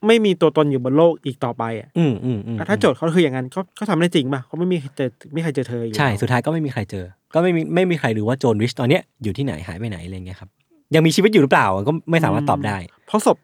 [0.07, 7.05] ไม่มีตัวตนอยู่บนโลกอีกต่อไปอะอืมอืมอืมถ้าโจทย์เขาคืออย่างนั้นก็ก็ทำได้จริงป่ะเขาไม่มีใครเจอไม่มีใครเจอเธออยู่ใช่แล้วสุดท้ายก็ไม่มีใครเจอ
[7.35, 10.49] ก็ไม่มีไม่มีใครรู้ว่าโจนริชตอนเนี้ยอยู่ที่ไหนหายไปไหนอะไรเงี้ยครับ
[10.95, 12.77] ยังมีชีวิตอยู่หรือเปล่าก็ไม่สามารถตอบได้
[13.07, 13.37] เพราะศพ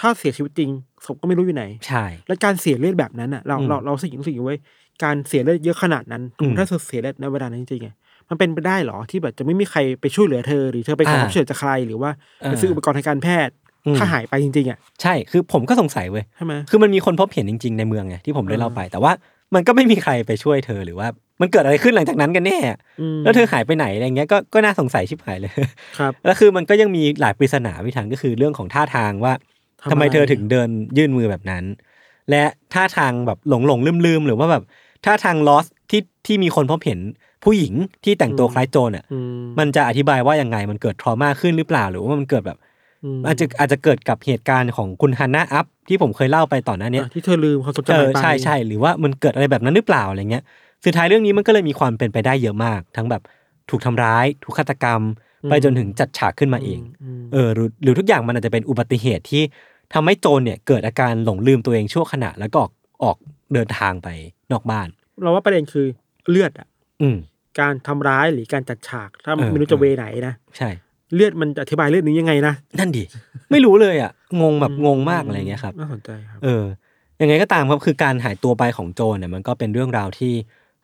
[0.00, 0.70] ถ้าเสียชีวิตจริง
[1.06, 4.58] ศพก็ไม่รู้อยู่ไหน ใช่ และการเสียเลือดแบบนั้นอะเราอืมเราเราสิ่งรู้สึกอยู่ไว้ย
[5.04, 7.94] การเสียเลือดเยอะขนาดนั้นอืมถ้าเธอเสียเลือดในเวลานั้นจริงๆอะ
[8.28, 13.67] มันเป็นไปได้เหรอที่แบบจะไม่มีใครไปช่วยเหลือเธอหรือเธอไปขอความอ่าช่วยเหลือจากใครหรือว่าเออไปซื้ออุปกรณ์ทางการแพทย์อืม
[13.98, 19.12] ถ้าหายไปจริงๆอะใช่คือผมก็สงสัยเว้ยใช่ไหมคือมันมีคนพบเห็นจริง ๆในเมืองไงที่ผมได้เออเล่าไป แต่ว่า
[19.54, 21.08] มันก็ไม่มีใครไปช่วยเธอหรือว่า
[21.40, 22.58] มันเกิดอะไรขึ้นหลังจากนั้นกันแน่
[23.16, 25.52] มแล้วเธอหายไปไหนอะไรเงี้ยก็ก็น่าสงสัยชิบหายเลย
[25.98, 29.32] ครับแล้วคือมันก็ยังมีหลายปริศนาพิธันก็คือเรื่องของท่าทางว่า
[29.82, 31.64] ทำทำไมอะไรเธอถึงเดินยื่นมือแบบนั้น
[32.30, 34.62] และท่าทางแบบหลงหลงลืมลืมๆหรือว่าแบบ
[35.04, 36.98] ท่าทางลอสที่ที่มีคนพบเห็น
[37.44, 37.74] ผู้หญิง
[38.04, 42.60] ที่แต่งตัวคล้ายโจรอะอืมมันจะอธิบายว่ายังไงมันเกิดทรมาขึ้นหรือเปล่า หรือว่ามันเกิดแบบม
[43.26, 50.42] อาจจะอาจจะเกิดกับเหตุการณ์ของคุณฮันน่าอัพที่ผมเคยเล่าไปต่อนหน้าเนี้ยอะที่เธอลืมความทรงเอจำอไปใช่ใช่หรือว่ามันเกิดอะไรแบบนั้นหรือเปล่าอะไรเงี้ย
[50.84, 53.22] สุดท้ายเรื่องนี้มันก็เลยมีความเป็นไปได้เยอะมาก ทั้งแบบ
[53.70, 55.00] ถูกทำร้าย ถูกฆาตกรรม
[55.48, 56.80] ไปจนถึงจัดฉากขึ้นมาเอง
[57.20, 59.42] มเออหรือหรือทุกอย่างมันอาจจะเป็นอุบัติเหตุที่
[59.94, 62.72] ทำให้โจรเนี่ยเกิดอาการหลงลืมตัวเองชั่วขณะแล้วก็ออก
[63.04, 63.16] ออก
[63.54, 64.08] เดินทางไป
[64.52, 64.88] นอกบ้าน
[65.22, 65.86] เราว่าประเด็นคือ
[66.30, 66.68] เลือดอะ
[67.02, 67.16] อืม
[67.60, 70.68] การทำร้ายหรือการจัดฉากถ้าเออไม่รู้จะเวไหนนะใช่
[71.14, 73.04] เลือดมันจะอธิบายเลือดนี้ยังไงนะ นั่นดิ
[73.50, 76.64] ไม่รู้เลยอะ งงแบบงงมากอะไรเงี้ยครับ น่าสนใจครับ เออ
[77.20, 80.32] ยังไงก็ตามครับ คือการหายตัวไปของโจรเนี่ย มันก็เป็นเรื่องราวที่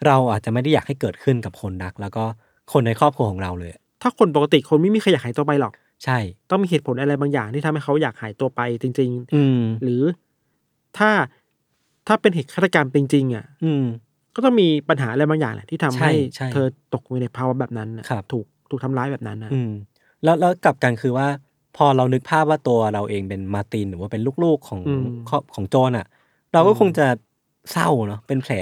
[0.06, 2.24] เราอาจจะไม่ได้อยากให้เกิดขึ้นกับคนรัก แล้วก็
[2.72, 3.70] คนในครอบครัวของเราเลย
[4.02, 5.72] ถ้าคนปกติคนไม่มีใครอยากหายตัวไปหรอก
[6.04, 6.18] ใช่
[6.50, 10.02] ต้องมีเหตุผลอะไรบางอย่างที่ทำให้เขาอยากหายตัวไปจริง อืม ๆ หรือ
[10.98, 11.10] ถ้า
[12.06, 13.84] ถ้าเป็นเหตุฆาตกรรมจริงๆอะ อืม
[14.34, 19.72] ก็ต้องมีปัญหาอะไรบางอย่างแหละที่ทำใช่ให้ใช่เธอตกอยู่ในภาวะแบบนั้นน่ะครับ ถูกถูกทำร้ายแบบนั้นนะอืม
[20.24, 21.28] แล้วแล้วกลับกันคือว่า
[21.76, 24.80] พอเรานึกภาพว่าตัวเราเองเป็นมาร์ตินหรือว่าเป็นลูกๆของ
[25.28, 26.06] ครอบของโจนอะ
[26.52, 27.06] เราก็คงจะ
[27.72, 28.54] เศร้าเนาะเป็นแผล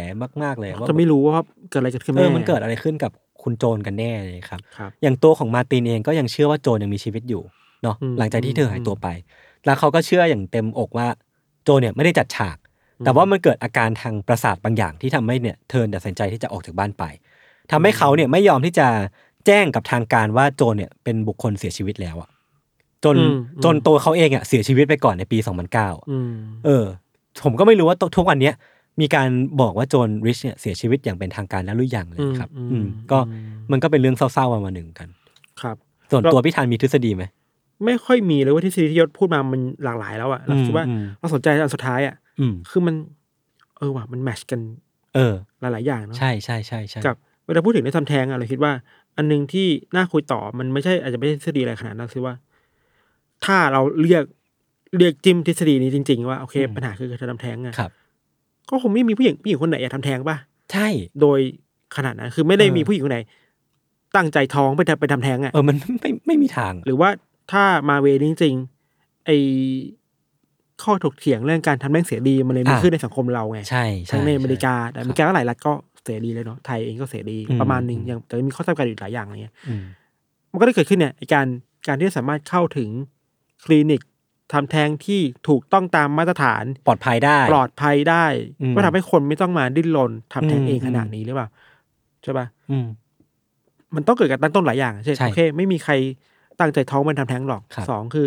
[0.43, 7.43] มากๆเลยว่าจะไม่รู้ว่าเกิดอะไรเกิดขึ้นเอแน่อมันเกิดอะไรขึ้นกับคุณโจนกันแน่เลยครับ ครับ อย่างตัวของมาร์ตินเองก็ยังเชื่อว่าโจนยังมีชีวิตอยู่
[7.83, 9.09] เนาะอืมหลังจากที่เธอหายตัวไป
[9.65, 11.07] แล้วเขาก็เชื่ออย่างเต็มอกว่า
[11.65, 12.57] โจนเนี่ยไม่ได้จัดฉาก
[13.05, 17.05] แต่ว่ามันเกิดอาการทางประสาทบางอย่างที่ทำให้เนี่ยเธอตัดสินใจที่จะออกจากบ้านไป
[17.73, 18.87] ทำให้เขาเนี่ยไม่ยอมที่จะ
[19.47, 22.31] แจ้งกับทางการว่าโจนเนี่ยเป็นบุคคลเสียชีวิตแล้วอะ
[23.05, 25.39] จนอืมจนตัวเขาเองอะเสียชีวิตไปก่อนในปี
[25.75, 26.33] 2009อืม
[26.65, 26.85] เออ
[27.45, 28.55] ผมก็ไม่รู้ว่าทุกวันเนี้ย
[29.01, 29.29] มีการ
[29.61, 35.09] บอกว่าโจนริชเนี่ยเสียชีวิตอย่างเป็นทางการแล้วหรือยังเลยครับ อืมอืมอืมก็อืมมันก็เป็นเรื่องเศร้าๆมามาหนึ่งกัน
[35.61, 35.77] ครับ
[36.11, 37.25] ส่วนเราตัวพี่ธันมีทฤษฎีไหม
[37.85, 42.95] ไม่ค่อยมีเลยว่าที่ซีรีส์ที่ยศพูดมามันหลากหลายแล้วอะเราคิดว่าอืมเราสนใจอันสุดท้ายอะอืมคือมัน
[43.79, 44.61] เออว่ะมันแมชกัน
[45.15, 47.17] เออ หลายๆอย่างเนาะใช่ใช่ใช่ใช่กับ
[47.47, 48.73] เวลาพูดถึงได้ทำแท้งอะเราคิดว่า
[49.17, 52.35] อันหนึงที่น่าคุยต่อมันไม่ใช่อาจจะไม่ใช่ทฤษฎีอะไรขนาดนั้นคือว่า
[53.45, 54.25] ถ้าเราเรียก
[54.99, 57.91] เรียกจิ้มทฤษฎีนี้จริง ๆ ว่าโอเค ปัญหาคือการทำแท้งอะครับ
[58.71, 60.37] ก็คงไม่มีผู้หญิงผู้หญิงคนไหนอยากทำแท้งป่ะ
[60.73, 60.89] ใช่
[61.21, 61.39] โดย
[61.97, 63.21] ขนาดนั้นคือไม่ได้เออมีผู้หญิงคนไหน
[64.17, 67.11] ตั้งใจท้องไปทำไปทำแท้งอะเออมันไม่ไม่มีทาง หรือว่า
[67.53, 69.31] ถ้ามาเวนี้จริงๆไอ
[70.83, 75.73] ข้อถกเถียงเรื่องการทำแท้งเสียดีมันเลยมีอ่าขึ้นในสังคมเราไงใช่ช่ทั้งในอเมริกาช่แต่อเมริกาก็หลายรัฐก็
[76.05, 79.85] เสรีเลยเนาะไทยเองก็เสรีอืมประมาณหนึงยังแต่มีข้อจำกัดอยู่หลายอย่างอะไรเงี้ยอืม
[80.51, 81.47] มันก็ได้เกิดขึ้นเนี่ยไอ้การ
[81.87, 82.89] การที่จะสามารถเข้าถึง
[83.65, 84.03] คลินิก
[84.53, 88.25] ทำแท้งที่ถูกต้องตามมาตรฐานปลอดภัยได้ ปลอดภัยได้
[88.63, 91.49] อืมก็ทำให้คนไม่ต้องมาดิ้นรนทำแท้งอืมเองขนาดนี้หรือเปล่า
[92.23, 92.87] ใช่ปะอืม
[93.95, 95.93] มันต้องเกิดการตั้งต้นหลายอย่างเช่นใช่โอเค ไม่มีใคร
[96.61, 98.27] ตั้งใจท้องมาทำแท้งหรอกครับสองคือ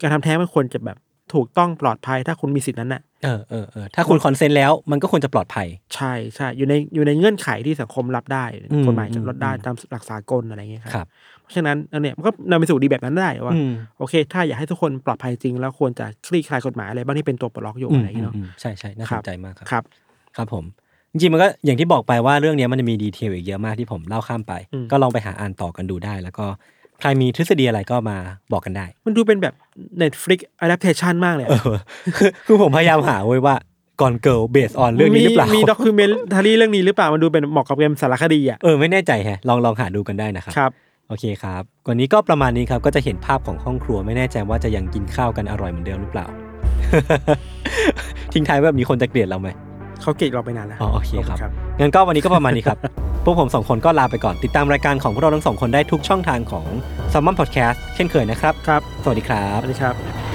[0.00, 0.98] การทำแท้งมันควรจะแบบ
[1.34, 11.06] ถูกต้องปลอดภัยถ้าคุณมีสิทธินั้นน่ะเออเออเออถ้าคุณ consent แล้วมันก็ควรจะปลอดภัย ใช่ใช่อยู่ในอยู่ในเงื่อนไขที่สังคมรับได้อืมกฎหมายจะรับได้อืมตามหลักสากลอะไรเงี้ยคครัรับ
[11.42, 19.84] เพราะฉะนั้นอันเนี่ยมันก็นำไปสู่ดีแบบนั้นได้ว่าอืมโอเค ถ้าอยากให้ทุกคนปลอดภัยจริง แล้วควรจะคลี่คลายกฎหมายอะไรบ้างที่เป็นตัวปลดล็อกอยู่อืมอะไรอย่างเงี้ยเนาะอืมใช่ใช่น่าสนใจมากครับครับ
[20.36, 20.64] ครับผม
[21.12, 26.46] จริงๆมันก็อย่างที่บอกไปว่าเรื่องเนี้ยมันจะมี detail อีกเยอะมากที่ผมเล่าข้ามไปอืมก็ลองไปหาอ่านต่อกันดูได้ แล้วก็
[27.00, 28.16] ใครมีทฤษฎีอะไรก็มา
[28.52, 29.54] บอกกันได้ มันดูเป็นแบบ
[30.02, 31.76] Netflix adaptation มากเลยอะเออ
[32.16, 33.56] คือคือผมพยายามหาไว้ว่า
[34.00, 40.70] Google based on เรื่องนี้หรือเปล่ามี docu mentary เรื่องนี้หรือเปล่ามันดูเป็นเหมาะกับเกมสารคดีอะเออไม่แน่ใจแฮะลองลองหาดูกันได้นะครับครับ
[41.08, 46.26] โอเคครับวันนี้ก็ประมาณนี้ครับก็จะเห็นภาพของห้องครัวไม่แน่ใจว่าจะยังกินข้าวกันอร่อยเหมือนเดิมหรือเปล่า
[48.32, 49.48] ทิ้งท้ายแบบนี้คนจะเกลียดเราไหม
[50.02, 52.78] เขาเกลียดเราไปนานแล้วอ๋อโอเคครับขณงั้นก็วันนี้ก็ประมาณนี้ครับ
[53.24, 56.66] พวกผมสองคนก็ลาไปก่อนติดตามรายการของพวกเราทั้งสองคนได้ทุกช่องทางของ
[57.12, 60.29] s ซ m มอนพอดแคสต์เช่นเคยนะครับครับ สวัสดีครับสวัสดีครับ